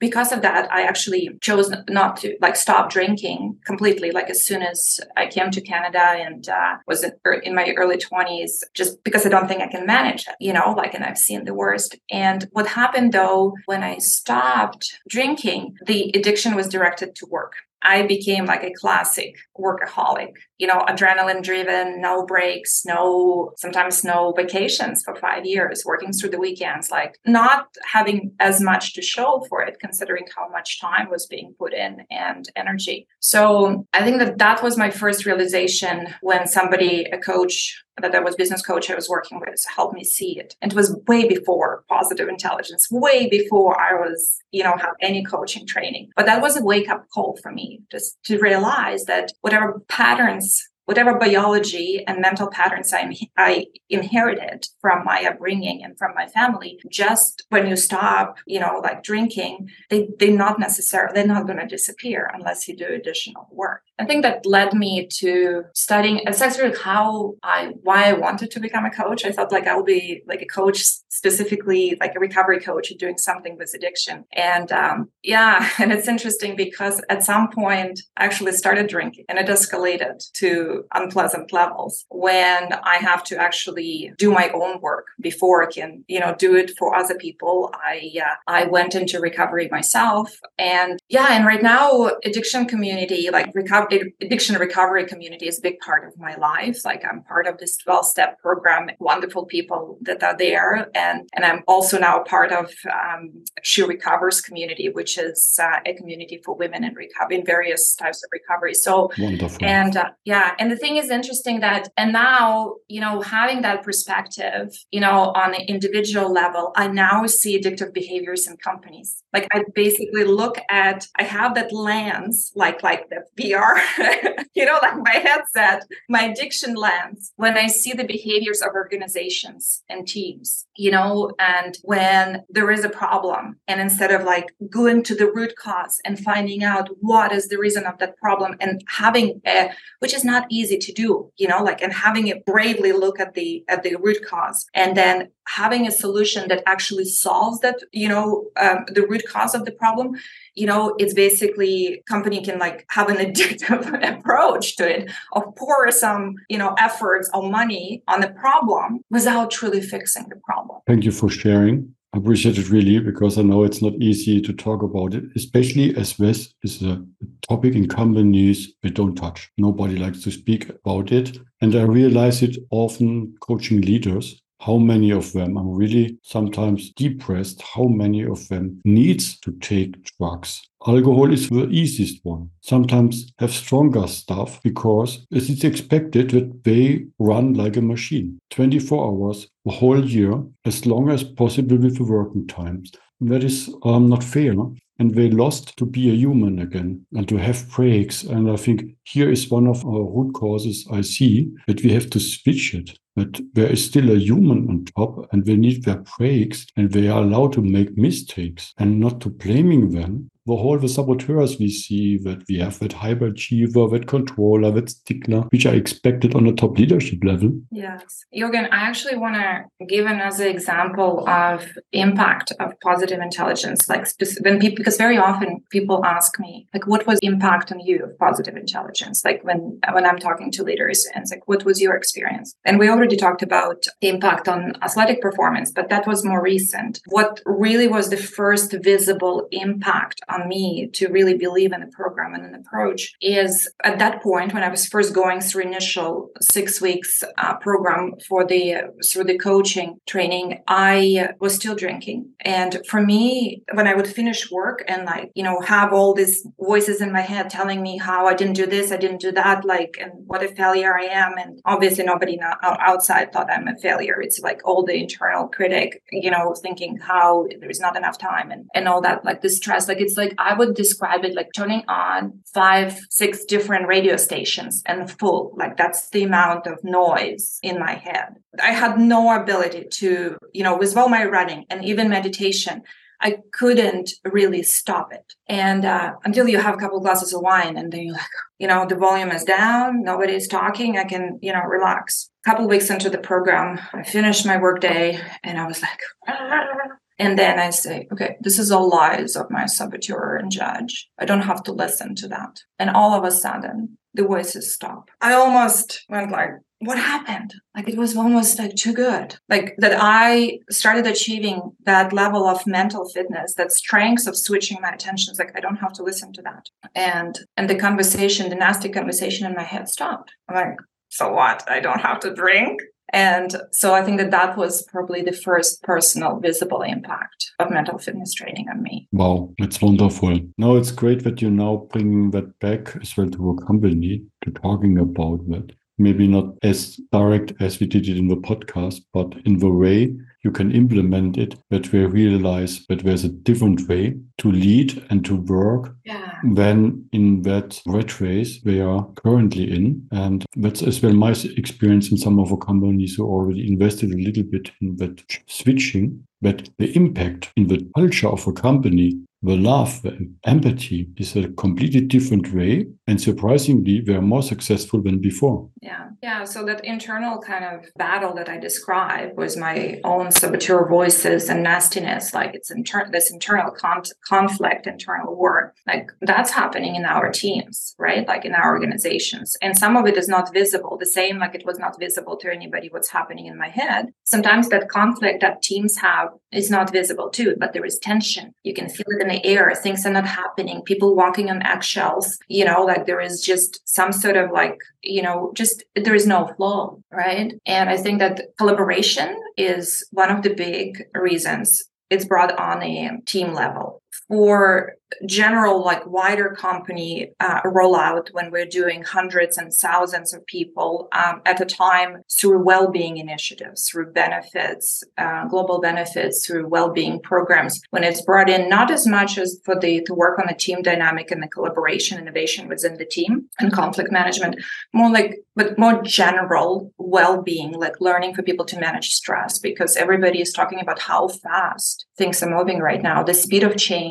because 0.00 0.32
of 0.32 0.42
that 0.42 0.70
i 0.72 0.82
actually 0.82 1.30
chose 1.40 1.72
not 1.88 2.16
to 2.16 2.36
like 2.40 2.56
stop 2.56 2.90
drinking 2.90 3.56
completely 3.64 4.10
like 4.10 4.28
as 4.28 4.44
soon 4.44 4.62
as 4.62 5.00
i 5.16 5.26
came 5.26 5.50
to 5.50 5.60
canada 5.60 6.04
and 6.26 6.48
uh, 6.48 6.76
was 6.86 7.04
in, 7.04 7.12
in, 7.42 7.54
my 7.54 7.72
early 7.76 7.96
20s 7.96 8.52
just 8.74 9.02
because 9.04 9.24
i 9.24 9.28
don't 9.28 9.48
think 9.48 9.62
i 9.62 9.68
can 9.68 9.86
manage 9.86 10.26
it 10.28 10.34
you 10.40 10.52
know 10.52 10.74
like 10.76 10.94
and 10.94 11.04
i've 11.04 11.18
seen 11.18 11.44
the 11.44 11.54
worst. 11.54 11.96
And 12.10 12.48
what 12.52 12.66
happened 12.66 13.12
though 13.12 13.54
when 13.66 13.82
i 13.82 13.98
stopped 13.98 14.98
drinking 15.08 15.76
the 15.86 16.10
addiction 16.14 16.54
was 16.54 16.68
directed 16.68 17.14
to 17.16 17.26
work. 17.26 17.54
I 17.84 18.06
became 18.06 18.46
like 18.46 18.64
a 18.64 18.72
classic 18.72 19.36
workaholic, 19.58 20.32
you 20.64 20.68
know, 20.68 20.82
adrenaline 20.88 21.42
driven, 21.42 22.00
no 22.00 22.24
breaks, 22.24 22.86
no, 22.86 23.52
sometimes 23.58 24.02
no 24.02 24.32
vacations 24.34 25.02
for 25.04 25.14
five 25.14 25.44
years, 25.44 25.82
working 25.84 26.10
through 26.10 26.30
the 26.30 26.38
weekends, 26.38 26.90
like 26.90 27.18
not 27.26 27.66
having 27.84 28.32
as 28.40 28.62
much 28.62 28.94
to 28.94 29.02
show 29.02 29.44
for 29.50 29.60
it, 29.60 29.76
considering 29.78 30.24
how 30.34 30.48
much 30.48 30.80
time 30.80 31.10
was 31.10 31.26
being 31.26 31.54
put 31.58 31.74
in 31.74 32.06
and 32.10 32.48
energy. 32.56 33.06
So 33.20 33.86
I 33.92 34.02
think 34.04 34.20
that 34.20 34.38
that 34.38 34.62
was 34.62 34.78
my 34.78 34.88
first 34.88 35.26
realization 35.26 36.14
when 36.22 36.46
somebody, 36.46 37.04
a 37.12 37.18
coach, 37.18 37.84
that 38.00 38.14
I 38.14 38.20
was 38.20 38.34
business 38.34 38.62
coach 38.62 38.90
I 38.90 38.94
was 38.94 39.08
working 39.08 39.38
with 39.38 39.64
helped 39.76 39.94
me 39.94 40.04
see 40.04 40.38
it. 40.38 40.56
And 40.60 40.72
it 40.72 40.76
was 40.76 40.96
way 41.06 41.28
before 41.28 41.84
positive 41.88 42.28
intelligence, 42.28 42.88
way 42.90 43.28
before 43.28 43.80
I 43.80 43.94
was, 43.94 44.38
you 44.50 44.64
know, 44.64 44.76
have 44.76 44.94
any 45.00 45.24
coaching 45.24 45.66
training. 45.66 46.10
But 46.16 46.26
that 46.26 46.42
was 46.42 46.56
a 46.56 46.64
wake 46.64 46.88
up 46.88 47.06
call 47.14 47.38
for 47.42 47.52
me 47.52 47.82
just 47.90 48.18
to 48.24 48.38
realize 48.38 49.04
that 49.04 49.32
whatever 49.42 49.80
patterns 49.88 50.53
whatever 50.86 51.18
biology 51.18 52.04
and 52.06 52.20
mental 52.20 52.48
patterns 52.48 52.92
I, 52.92 53.14
I 53.36 53.66
inherited 53.88 54.66
from 54.80 55.04
my 55.04 55.24
upbringing 55.24 55.82
and 55.82 55.96
from 55.98 56.14
my 56.14 56.26
family 56.26 56.80
just 56.90 57.44
when 57.48 57.66
you 57.66 57.76
stop 57.76 58.38
you 58.46 58.60
know 58.60 58.80
like 58.82 59.02
drinking 59.02 59.70
they 59.90 60.08
they're 60.18 60.36
not 60.36 60.58
necessarily 60.58 61.14
they're 61.14 61.26
not 61.26 61.46
going 61.46 61.58
to 61.58 61.66
disappear 61.66 62.30
unless 62.34 62.68
you 62.68 62.76
do 62.76 62.86
additional 62.86 63.48
work 63.50 63.82
i 63.98 64.04
think 64.04 64.22
that 64.22 64.44
led 64.46 64.74
me 64.74 65.06
to 65.06 65.62
studying 65.74 66.20
it's 66.26 66.40
actually 66.40 66.74
how 66.76 67.34
i 67.42 67.72
why 67.82 68.04
i 68.04 68.12
wanted 68.12 68.50
to 68.50 68.60
become 68.60 68.84
a 68.84 68.90
coach. 68.90 69.24
I 69.24 69.32
thought 69.32 69.52
like 69.52 69.66
i'll 69.66 69.82
be 69.84 70.22
like 70.26 70.42
a 70.42 70.46
coach 70.46 70.82
specifically 71.08 71.96
like 72.00 72.14
a 72.16 72.20
recovery 72.20 72.60
coach 72.60 72.90
and 72.90 72.98
doing 72.98 73.18
something 73.18 73.56
with 73.56 73.72
addiction. 73.74 74.24
And 74.32 74.72
um, 74.72 75.10
yeah 75.22 75.68
and 75.78 75.92
it's 75.92 76.08
interesting 76.08 76.56
because 76.56 77.00
at 77.08 77.22
some 77.22 77.50
point 77.50 78.00
i 78.16 78.24
actually 78.24 78.52
started 78.52 78.88
drinking 78.88 79.24
and 79.28 79.38
it 79.38 79.46
escalated 79.46 80.30
to 80.34 80.84
unpleasant 80.94 81.52
levels 81.52 82.04
when 82.10 82.72
I 82.72 82.96
have 82.96 83.24
to 83.24 83.38
actually 83.38 84.12
do 84.18 84.30
my 84.32 84.50
own 84.50 84.80
work 84.80 85.06
before 85.20 85.62
I 85.62 85.70
can, 85.70 86.04
you 86.08 86.20
know, 86.20 86.34
do 86.38 86.54
it 86.56 86.72
for 86.78 86.94
other 86.94 87.14
people. 87.14 87.72
I 87.74 88.12
uh, 88.20 88.34
I 88.46 88.64
went 88.66 88.94
into 88.94 89.20
recovery 89.20 89.68
myself, 89.70 90.38
and 90.58 90.98
yeah, 91.08 91.28
and 91.30 91.46
right 91.46 91.62
now 91.62 92.10
addiction 92.24 92.66
community, 92.66 93.30
like 93.30 93.54
recovery, 93.54 93.83
addiction 94.20 94.56
recovery 94.56 95.06
community, 95.06 95.48
is 95.48 95.58
a 95.58 95.62
big 95.62 95.78
part 95.80 96.06
of 96.06 96.18
my 96.18 96.34
life. 96.36 96.84
Like 96.84 97.02
I'm 97.04 97.22
part 97.22 97.46
of 97.46 97.58
this 97.58 97.76
12 97.78 98.06
step 98.06 98.38
program, 98.40 98.90
wonderful 98.98 99.46
people 99.46 99.98
that 100.02 100.22
are 100.22 100.36
there, 100.36 100.90
and 100.94 101.28
and 101.34 101.44
I'm 101.44 101.62
also 101.66 101.98
now 101.98 102.22
part 102.22 102.52
of 102.52 102.70
um, 102.92 103.44
She 103.62 103.82
Recovers 103.82 104.40
community, 104.40 104.88
which 104.88 105.18
is 105.18 105.58
uh, 105.62 105.78
a 105.86 105.94
community 105.94 106.40
for 106.44 106.56
women 106.56 106.84
in 106.84 106.94
recovery 106.94 107.36
in 107.36 107.44
various 107.44 107.94
types 107.94 108.22
of 108.24 108.30
recovery. 108.32 108.74
So 108.74 109.10
wonderful, 109.18 109.58
and 109.64 109.96
uh, 109.96 110.10
yeah 110.24 110.54
and 110.58 110.70
the 110.70 110.76
thing 110.76 110.96
is 110.96 111.10
interesting 111.10 111.60
that 111.60 111.88
and 111.96 112.12
now 112.12 112.74
you 112.88 113.00
know 113.00 113.20
having 113.20 113.62
that 113.62 113.82
perspective 113.82 114.74
you 114.90 115.00
know 115.00 115.32
on 115.34 115.52
the 115.52 115.62
individual 115.68 116.32
level 116.32 116.72
i 116.76 116.86
now 116.86 117.26
see 117.26 117.60
addictive 117.60 117.92
behaviors 117.92 118.46
in 118.46 118.56
companies 118.56 119.22
like 119.32 119.46
i 119.52 119.62
basically 119.74 120.24
look 120.24 120.56
at 120.70 121.06
i 121.18 121.22
have 121.22 121.54
that 121.54 121.72
lens 121.72 122.52
like 122.54 122.82
like 122.82 123.08
the 123.10 123.20
vr 123.38 123.73
you 124.54 124.64
know 124.64 124.78
like 124.82 124.96
my 124.98 125.12
headset 125.12 125.84
my 126.08 126.22
addiction 126.24 126.74
lens 126.74 127.32
when 127.36 127.56
i 127.56 127.66
see 127.66 127.92
the 127.92 128.04
behaviors 128.04 128.60
of 128.62 128.68
organizations 128.74 129.82
and 129.88 130.06
teams 130.06 130.66
you 130.76 130.90
know 130.90 131.32
and 131.38 131.78
when 131.82 132.42
there 132.48 132.70
is 132.70 132.84
a 132.84 132.88
problem 132.88 133.56
and 133.68 133.80
instead 133.80 134.10
of 134.10 134.24
like 134.24 134.54
going 134.70 135.02
to 135.02 135.14
the 135.14 135.30
root 135.30 135.54
cause 135.56 136.00
and 136.04 136.18
finding 136.18 136.62
out 136.62 136.88
what 137.00 137.32
is 137.32 137.48
the 137.48 137.58
reason 137.58 137.84
of 137.84 137.98
that 137.98 138.16
problem 138.18 138.54
and 138.60 138.82
having 138.88 139.40
a 139.46 139.70
which 140.00 140.14
is 140.14 140.24
not 140.24 140.46
easy 140.50 140.78
to 140.78 140.92
do 140.92 141.30
you 141.36 141.48
know 141.48 141.62
like 141.62 141.82
and 141.82 141.92
having 141.92 142.28
it 142.28 142.44
bravely 142.44 142.92
look 142.92 143.18
at 143.20 143.34
the 143.34 143.64
at 143.68 143.82
the 143.82 143.96
root 143.96 144.24
cause 144.24 144.66
and 144.74 144.96
then 144.96 145.28
having 145.46 145.86
a 145.86 145.90
solution 145.90 146.48
that 146.48 146.62
actually 146.66 147.04
solves 147.04 147.60
that 147.60 147.78
you 147.92 148.08
know 148.08 148.46
um, 148.56 148.84
the 148.88 149.06
root 149.06 149.24
cause 149.28 149.54
of 149.54 149.64
the 149.64 149.72
problem 149.72 150.14
you 150.54 150.66
know 150.66 150.94
it's 150.98 151.14
basically 151.14 152.02
company 152.08 152.42
can 152.42 152.58
like 152.58 152.84
have 152.90 153.08
an 153.08 153.16
addictive 153.26 153.84
approach 154.18 154.76
to 154.76 154.88
it 154.88 155.10
of 155.32 155.42
pour 155.56 155.90
some 155.90 156.22
um, 156.22 156.34
you 156.48 156.58
know 156.58 156.74
efforts 156.78 157.30
or 157.34 157.50
money 157.50 158.02
on 158.08 158.20
the 158.20 158.30
problem 158.30 159.00
without 159.10 159.50
truly 159.50 159.80
fixing 159.80 160.28
the 160.28 160.36
problem 160.44 160.80
thank 160.86 161.04
you 161.04 161.12
for 161.12 161.28
sharing 161.28 161.94
I 162.14 162.18
appreciate 162.18 162.58
it 162.58 162.70
really 162.70 163.00
because 163.00 163.38
I 163.38 163.42
know 163.42 163.64
it's 163.64 163.82
not 163.82 163.94
easy 163.94 164.40
to 164.40 164.52
talk 164.52 164.84
about 164.84 165.14
it, 165.14 165.24
especially 165.34 165.96
as 165.96 166.16
this 166.16 166.54
is 166.62 166.80
a 166.80 167.04
topic 167.48 167.74
in 167.74 167.88
companies 167.88 168.72
we 168.84 168.90
don't 168.90 169.16
touch. 169.16 169.50
Nobody 169.58 169.96
likes 169.96 170.22
to 170.22 170.30
speak 170.30 170.68
about 170.68 171.10
it. 171.10 171.36
And 171.60 171.74
I 171.74 171.82
realize 171.82 172.40
it 172.40 172.56
often 172.70 173.34
coaching 173.40 173.80
leaders 173.80 174.40
how 174.64 174.76
many 174.76 175.10
of 175.10 175.32
them 175.32 175.56
i'm 175.58 175.70
really 175.70 176.18
sometimes 176.22 176.90
depressed 176.92 177.62
how 177.74 177.84
many 177.84 178.22
of 178.22 178.48
them 178.48 178.80
needs 178.84 179.38
to 179.40 179.52
take 179.60 179.94
drugs. 180.18 180.62
Alcohol 180.86 181.32
is 181.32 181.48
the 181.48 181.66
easiest 181.68 182.22
one. 182.24 182.50
Sometimes 182.60 183.32
have 183.38 183.50
stronger 183.50 184.06
stuff 184.06 184.62
because 184.62 185.26
it 185.30 185.48
is 185.48 185.64
expected 185.64 186.30
that 186.30 186.64
they 186.64 187.06
run 187.18 187.54
like 187.54 187.76
a 187.76 187.80
machine. 187.80 188.38
24 188.50 189.06
hours 189.06 189.46
a 189.66 189.70
whole 189.70 190.04
year 190.04 190.42
as 190.66 190.84
long 190.84 191.08
as 191.08 191.24
possible 191.24 191.78
with 191.78 191.96
the 191.96 192.04
working 192.04 192.46
times. 192.46 192.92
That 193.20 193.44
is 193.44 193.74
um, 193.84 194.08
not 194.08 194.22
fair. 194.22 194.54
And 194.98 195.14
they 195.14 195.30
lost 195.30 195.76
to 195.78 195.86
be 195.86 196.10
a 196.10 196.14
human 196.14 196.58
again 196.58 197.04
and 197.14 197.26
to 197.28 197.38
have 197.38 197.68
breaks. 197.70 198.22
And 198.22 198.50
I 198.50 198.56
think 198.56 198.94
here 199.04 199.30
is 199.30 199.50
one 199.50 199.66
of 199.66 199.84
our 199.86 200.04
root 200.04 200.34
causes 200.34 200.86
I 200.92 201.00
see 201.00 201.50
that 201.66 201.82
we 201.82 201.92
have 201.92 202.10
to 202.10 202.20
switch 202.20 202.74
it. 202.74 202.98
That 203.16 203.40
there 203.54 203.70
is 203.70 203.84
still 203.84 204.10
a 204.10 204.18
human 204.18 204.68
on 204.68 204.84
top 204.86 205.28
and 205.32 205.44
they 205.44 205.56
need 205.56 205.84
their 205.84 206.02
breaks 206.18 206.66
and 206.76 206.90
they 206.90 207.08
are 207.08 207.22
allowed 207.22 207.52
to 207.54 207.62
make 207.62 207.96
mistakes 207.96 208.74
and 208.78 208.98
not 208.98 209.20
to 209.20 209.30
blaming 209.30 209.90
them, 209.90 210.30
the 210.46 210.56
whole 210.56 210.78
the 210.78 210.88
saboteurs 210.88 211.58
we 211.58 211.70
see 211.70 212.18
that 212.18 212.42
we 212.48 212.58
have 212.58 212.78
that 212.80 212.92
hyperachiever, 212.92 213.90
that 213.90 214.06
controller, 214.06 214.70
that 214.70 214.90
stickler, 214.90 215.42
which 215.50 215.66
are 215.66 215.74
expected 215.74 216.34
on 216.34 216.46
a 216.46 216.52
top 216.52 216.78
leadership 216.78 217.18
level. 217.24 217.60
Yes. 217.70 218.24
Jürgen, 218.34 218.68
I 218.70 218.88
actually 218.88 219.16
want 219.16 219.36
to 219.36 219.86
give 219.86 220.06
another 220.06 220.46
example 220.46 221.28
of 221.28 221.66
impact 221.92 222.52
of 222.60 222.78
positive 222.80 223.20
intelligence. 223.20 223.88
Like 223.88 224.06
when 224.40 224.58
people, 224.58 224.76
because 224.76 224.96
very 224.96 225.16
often 225.16 225.62
people 225.70 226.04
ask 226.04 226.38
me, 226.38 226.66
like, 226.74 226.86
what 226.86 227.06
was 227.06 227.18
impact 227.22 227.72
on 227.72 227.80
you 227.80 228.04
of 228.04 228.18
positive 228.18 228.56
intelligence? 228.56 229.24
Like 229.24 229.42
when, 229.44 229.80
when 229.92 230.04
I'm 230.04 230.18
talking 230.18 230.50
to 230.52 230.62
leaders 230.62 231.06
and 231.14 231.22
it's 231.22 231.30
like, 231.30 231.48
what 231.48 231.64
was 231.64 231.80
your 231.80 231.94
experience? 231.94 232.54
And 232.64 232.78
we 232.78 232.88
already 232.88 233.16
talked 233.16 233.42
about 233.42 233.84
the 234.00 234.08
impact 234.08 234.48
on 234.48 234.74
athletic 234.82 235.20
performance, 235.20 235.70
but 235.70 235.88
that 235.88 236.06
was 236.06 236.24
more 236.24 236.42
recent. 236.42 237.00
What 237.06 237.40
really 237.46 237.88
was 237.88 238.10
the 238.10 238.16
first 238.16 238.74
visible 238.82 239.48
impact 239.50 240.20
on 240.34 240.48
me 240.48 240.88
to 240.94 241.08
really 241.08 241.36
believe 241.36 241.72
in 241.72 241.80
the 241.80 241.92
program 242.00 242.34
and 242.34 242.44
an 242.44 242.54
approach 242.54 243.14
is 243.20 243.70
at 243.82 243.98
that 243.98 244.22
point 244.22 244.52
when 244.54 244.62
I 244.62 244.68
was 244.68 244.86
first 244.86 245.14
going 245.14 245.40
through 245.40 245.62
initial 245.62 246.30
six 246.40 246.80
weeks 246.80 247.22
uh, 247.38 247.56
program 247.56 248.12
for 248.28 248.44
the 248.44 248.74
through 249.10 249.24
the 249.24 249.38
coaching 249.38 249.96
training, 250.06 250.62
I 250.68 251.28
was 251.40 251.54
still 251.54 251.74
drinking. 251.74 252.30
And 252.40 252.80
for 252.88 253.00
me, 253.00 253.62
when 253.72 253.86
I 253.86 253.94
would 253.94 254.06
finish 254.06 254.50
work 254.50 254.84
and 254.88 255.04
like 255.04 255.30
you 255.34 255.42
know 255.42 255.60
have 255.60 255.92
all 255.92 256.14
these 256.14 256.46
voices 256.58 257.00
in 257.00 257.12
my 257.12 257.20
head 257.20 257.50
telling 257.50 257.82
me 257.82 257.98
how 257.98 258.26
I 258.26 258.34
didn't 258.34 258.54
do 258.54 258.66
this, 258.66 258.92
I 258.92 258.96
didn't 258.96 259.20
do 259.20 259.32
that, 259.32 259.64
like 259.64 259.96
and 260.00 260.12
what 260.26 260.42
a 260.42 260.48
failure 260.48 260.98
I 260.98 261.04
am, 261.04 261.38
and 261.38 261.60
obviously 261.64 262.04
nobody 262.04 262.38
outside 262.62 263.32
thought 263.32 263.50
I'm 263.50 263.68
a 263.68 263.76
failure. 263.78 264.20
It's 264.20 264.40
like 264.40 264.60
all 264.64 264.84
the 264.84 264.94
internal 264.94 265.48
critic, 265.48 266.02
you 266.10 266.30
know, 266.30 266.54
thinking 266.60 266.96
how 266.96 267.46
there's 267.60 267.80
not 267.80 267.96
enough 267.96 268.18
time 268.18 268.50
and 268.50 268.66
and 268.74 268.88
all 268.88 269.00
that, 269.02 269.24
like 269.24 269.42
the 269.42 269.48
stress. 269.48 269.88
Like 269.88 270.00
it's 270.00 270.16
like 270.16 270.23
I 270.38 270.54
would 270.54 270.74
describe 270.74 271.24
it 271.24 271.34
like 271.34 271.50
turning 271.54 271.84
on 271.88 272.40
five, 272.52 272.98
six 273.10 273.44
different 273.44 273.88
radio 273.88 274.16
stations 274.16 274.82
and 274.86 275.10
full. 275.10 275.52
Like 275.56 275.76
that's 275.76 276.08
the 276.10 276.22
amount 276.22 276.66
of 276.66 276.82
noise 276.82 277.58
in 277.62 277.78
my 277.78 277.94
head. 277.94 278.36
I 278.62 278.72
had 278.72 278.98
no 278.98 279.34
ability 279.40 279.86
to, 279.90 280.36
you 280.52 280.62
know, 280.62 280.76
with 280.76 280.96
all 280.96 281.08
my 281.08 281.24
running 281.24 281.66
and 281.70 281.84
even 281.84 282.08
meditation, 282.08 282.82
I 283.20 283.38
couldn't 283.52 284.10
really 284.24 284.62
stop 284.62 285.12
it. 285.12 285.34
And 285.48 285.84
uh, 285.84 286.12
until 286.24 286.48
you 286.48 286.58
have 286.58 286.74
a 286.74 286.78
couple 286.78 287.00
glasses 287.00 287.32
of 287.32 287.40
wine 287.40 287.76
and 287.76 287.92
then 287.92 288.02
you're 288.02 288.14
like, 288.14 288.22
you 288.58 288.66
know, 288.66 288.86
the 288.86 288.96
volume 288.96 289.30
is 289.30 289.44
down, 289.44 290.02
nobody's 290.02 290.46
talking, 290.46 290.98
I 290.98 291.04
can, 291.04 291.38
you 291.40 291.52
know, 291.52 291.62
relax. 291.62 292.30
A 292.44 292.50
couple 292.50 292.68
weeks 292.68 292.90
into 292.90 293.08
the 293.08 293.18
program, 293.18 293.80
I 293.92 294.02
finished 294.02 294.44
my 294.44 294.58
workday 294.58 295.18
and 295.42 295.58
I 295.58 295.66
was 295.66 295.80
like, 295.80 296.00
and 297.18 297.38
then 297.38 297.58
I 297.58 297.70
say, 297.70 298.08
okay, 298.12 298.36
this 298.40 298.58
is 298.58 298.72
all 298.72 298.88
lies 298.88 299.36
of 299.36 299.50
my 299.50 299.66
saboteur 299.66 300.36
and 300.36 300.50
judge. 300.50 301.08
I 301.18 301.24
don't 301.24 301.42
have 301.42 301.62
to 301.64 301.72
listen 301.72 302.14
to 302.16 302.28
that. 302.28 302.60
And 302.78 302.90
all 302.90 303.14
of 303.14 303.24
a 303.24 303.30
sudden, 303.30 303.98
the 304.14 304.24
voices 304.24 304.74
stop. 304.74 305.10
I 305.20 305.34
almost 305.34 306.04
went 306.08 306.30
like, 306.30 306.50
what 306.80 306.98
happened? 306.98 307.54
Like 307.74 307.88
it 307.88 307.96
was 307.96 308.16
almost 308.16 308.58
like 308.58 308.74
too 308.74 308.92
good. 308.92 309.36
Like 309.48 309.74
that 309.78 309.96
I 309.98 310.58
started 310.70 311.06
achieving 311.06 311.72
that 311.84 312.12
level 312.12 312.46
of 312.46 312.66
mental 312.66 313.08
fitness, 313.08 313.54
that 313.54 313.72
strength 313.72 314.26
of 314.26 314.36
switching 314.36 314.80
my 314.80 314.90
attention. 314.90 315.34
Like 315.38 315.56
I 315.56 315.60
don't 315.60 315.76
have 315.76 315.92
to 315.94 316.02
listen 316.02 316.32
to 316.34 316.42
that. 316.42 316.66
And 316.94 317.38
and 317.56 317.70
the 317.70 317.76
conversation, 317.76 318.50
the 318.50 318.56
nasty 318.56 318.88
conversation 318.88 319.46
in 319.46 319.54
my 319.54 319.62
head 319.62 319.88
stopped. 319.88 320.32
I'm 320.48 320.56
like, 320.56 320.76
so 321.08 321.32
what? 321.32 321.62
I 321.68 321.80
don't 321.80 322.00
have 322.00 322.20
to 322.20 322.34
drink. 322.34 322.80
And 323.12 323.56
so 323.70 323.94
I 323.94 324.02
think 324.02 324.18
that 324.18 324.30
that 324.30 324.56
was 324.56 324.82
probably 324.82 325.22
the 325.22 325.32
first 325.32 325.82
personal 325.82 326.40
visible 326.40 326.82
impact 326.82 327.52
of 327.58 327.70
mental 327.70 327.98
fitness 327.98 328.32
training 328.32 328.68
on 328.68 328.82
me. 328.82 329.08
Wow, 329.12 329.54
that's 329.58 329.80
wonderful. 329.80 330.40
Now 330.58 330.76
it's 330.76 330.90
great 330.90 331.22
that 331.24 331.40
you're 331.40 331.50
now 331.50 331.86
bringing 331.92 332.30
that 332.32 332.58
back 332.58 332.96
as 333.00 333.16
well 333.16 333.28
to 333.30 333.50
a 333.50 333.66
company 333.66 334.24
to 334.44 334.50
talking 334.50 334.98
about 334.98 335.48
that. 335.48 335.72
Maybe 335.96 336.26
not 336.26 336.56
as 336.64 336.98
direct 337.12 337.52
as 337.60 337.78
we 337.78 337.86
did 337.86 338.08
it 338.08 338.18
in 338.18 338.26
the 338.26 338.36
podcast, 338.36 339.02
but 339.12 339.32
in 339.44 339.58
the 339.58 339.70
way 339.70 340.16
you 340.44 340.50
can 340.50 340.70
implement 340.72 341.38
it, 341.38 341.54
but 341.70 341.90
we 341.90 342.04
realize 342.04 342.84
that 342.88 343.02
there's 343.02 343.24
a 343.24 343.30
different 343.30 343.88
way 343.88 344.14
to 344.38 344.52
lead 344.52 345.02
and 345.10 345.24
to 345.24 345.36
work 345.36 345.96
yeah. 346.04 346.38
than 346.52 347.04
in 347.12 347.42
that 347.42 347.80
red 347.86 348.20
race 348.20 348.60
we 348.64 348.80
are 348.80 349.08
currently 349.16 349.74
in. 349.74 350.06
And 350.12 350.44
that's 350.56 350.82
as 350.82 351.02
well 351.02 351.14
my 351.14 351.34
experience 351.56 352.10
in 352.10 352.18
some 352.18 352.38
of 352.38 352.50
the 352.50 352.56
companies 352.56 353.14
who 353.14 353.24
already 353.24 353.66
invested 353.66 354.12
a 354.12 354.16
little 354.16 354.44
bit 354.44 354.70
in 354.80 354.96
that 354.96 355.22
switching, 355.46 356.24
But 356.42 356.68
the 356.78 356.94
impact 356.94 357.50
in 357.56 357.68
the 357.68 357.88
culture 357.96 358.28
of 358.28 358.46
a 358.46 358.52
company 358.52 359.18
the 359.44 359.56
love, 359.56 360.00
the 360.02 360.16
empathy 360.44 361.08
is 361.18 361.36
a 361.36 361.48
completely 361.48 362.00
different 362.00 362.52
way. 362.54 362.86
And 363.06 363.20
surprisingly, 363.20 364.02
we 364.06 364.14
are 364.14 364.22
more 364.22 364.42
successful 364.42 365.02
than 365.02 365.20
before. 365.20 365.68
Yeah. 365.82 366.08
Yeah. 366.22 366.44
So 366.44 366.64
that 366.64 366.82
internal 366.84 367.38
kind 367.38 367.64
of 367.64 367.84
battle 367.96 368.34
that 368.36 368.48
I 368.48 368.58
described 368.58 369.36
was 369.36 369.58
my 369.58 370.00
own 370.04 370.30
saboteur 370.30 370.88
voices 370.88 371.50
and 371.50 371.62
nastiness. 371.62 372.32
Like 372.32 372.54
it's 372.54 372.70
inter- 372.70 373.10
this 373.12 373.30
internal 373.30 373.70
con- 373.70 374.02
conflict, 374.26 374.86
internal 374.86 375.36
war. 375.36 375.74
Like 375.86 376.10
that's 376.22 376.50
happening 376.50 376.94
in 376.94 377.04
our 377.04 377.30
teams, 377.30 377.94
right? 377.98 378.26
Like 378.26 378.46
in 378.46 378.54
our 378.54 378.72
organizations. 378.72 379.56
And 379.60 379.76
some 379.76 379.96
of 379.96 380.06
it 380.06 380.16
is 380.16 380.28
not 380.28 380.54
visible. 380.54 380.96
The 380.98 381.04
same 381.04 381.38
like 381.38 381.54
it 381.54 381.66
was 381.66 381.78
not 381.78 381.98
visible 382.00 382.38
to 382.38 382.50
anybody 382.50 382.88
what's 382.88 383.10
happening 383.10 383.44
in 383.44 383.58
my 383.58 383.68
head. 383.68 384.06
Sometimes 384.24 384.70
that 384.70 384.88
conflict 384.88 385.42
that 385.42 385.60
teams 385.60 385.98
have 385.98 386.30
is 386.50 386.70
not 386.70 386.90
visible 386.92 387.28
too, 387.28 387.56
but 387.58 387.74
there 387.74 387.84
is 387.84 387.98
tension. 387.98 388.54
You 388.62 388.72
can 388.72 388.88
feel 388.88 389.06
it 389.08 389.22
in 389.22 389.33
the 389.34 389.44
air. 389.46 389.72
Things 389.74 390.06
are 390.06 390.12
not 390.12 390.26
happening. 390.26 390.82
People 390.82 391.14
walking 391.14 391.50
on 391.50 391.62
eggshells. 391.62 392.38
You 392.48 392.64
know, 392.64 392.84
like 392.84 393.06
there 393.06 393.20
is 393.20 393.40
just 393.40 393.80
some 393.84 394.12
sort 394.12 394.36
of 394.36 394.50
like, 394.50 394.78
you 395.02 395.22
know, 395.22 395.52
just 395.54 395.84
there 395.94 396.14
is 396.14 396.26
no 396.26 396.48
flow, 396.56 397.02
right? 397.10 397.52
And 397.66 397.90
I 397.90 397.96
think 397.96 398.18
that 398.20 398.40
collaboration 398.58 399.36
is 399.56 400.06
one 400.12 400.30
of 400.30 400.42
the 400.42 400.54
big 400.54 401.04
reasons 401.14 401.84
it's 402.10 402.24
brought 402.24 402.58
on 402.58 402.82
a 402.82 403.10
team 403.26 403.54
level 403.54 404.02
for 404.28 404.94
general 405.26 405.84
like 405.84 406.04
wider 406.06 406.50
company 406.50 407.32
uh, 407.40 407.60
rollout 407.62 408.28
when 408.32 408.50
we're 408.50 408.66
doing 408.66 409.02
hundreds 409.02 409.56
and 409.56 409.72
thousands 409.72 410.34
of 410.34 410.44
people 410.46 411.08
um, 411.12 411.40
at 411.46 411.60
a 411.60 411.64
time 411.64 412.22
through 412.40 412.62
well-being 412.62 413.16
initiatives 413.16 413.88
through 413.88 414.12
benefits 414.12 415.04
uh, 415.18 415.46
global 415.46 415.80
benefits 415.80 416.46
through 416.46 416.66
well-being 416.66 417.20
programs. 417.20 417.80
When 417.90 418.04
it's 418.04 418.22
brought 418.22 418.50
in 418.50 418.68
not 418.68 418.90
as 418.90 419.06
much 419.06 419.38
as 419.38 419.60
for 419.64 419.78
the 419.78 420.02
to 420.02 420.14
work 420.14 420.38
on 420.38 420.46
the 420.48 420.54
team 420.54 420.82
dynamic 420.82 421.30
and 421.30 421.42
the 421.42 421.48
collaboration 421.48 422.18
innovation 422.18 422.68
within 422.68 422.96
the 422.96 423.04
team 423.04 423.48
and 423.58 423.72
conflict 423.72 424.10
management 424.10 424.56
more 424.92 425.10
like 425.10 425.36
but 425.56 425.78
more 425.78 426.02
general 426.02 426.92
well-being 426.98 427.72
like 427.72 428.00
learning 428.00 428.34
for 428.34 428.42
people 428.42 428.64
to 428.66 428.78
manage 428.78 429.10
stress 429.10 429.58
because 429.58 429.96
everybody 429.96 430.40
is 430.40 430.52
talking 430.52 430.80
about 430.80 430.98
how 430.98 431.28
fast 431.28 432.06
things 432.18 432.42
are 432.42 432.50
moving 432.50 432.80
right 432.80 433.02
now 433.02 433.22
the 433.22 433.34
speed 433.34 433.62
of 433.62 433.76
change 433.76 434.03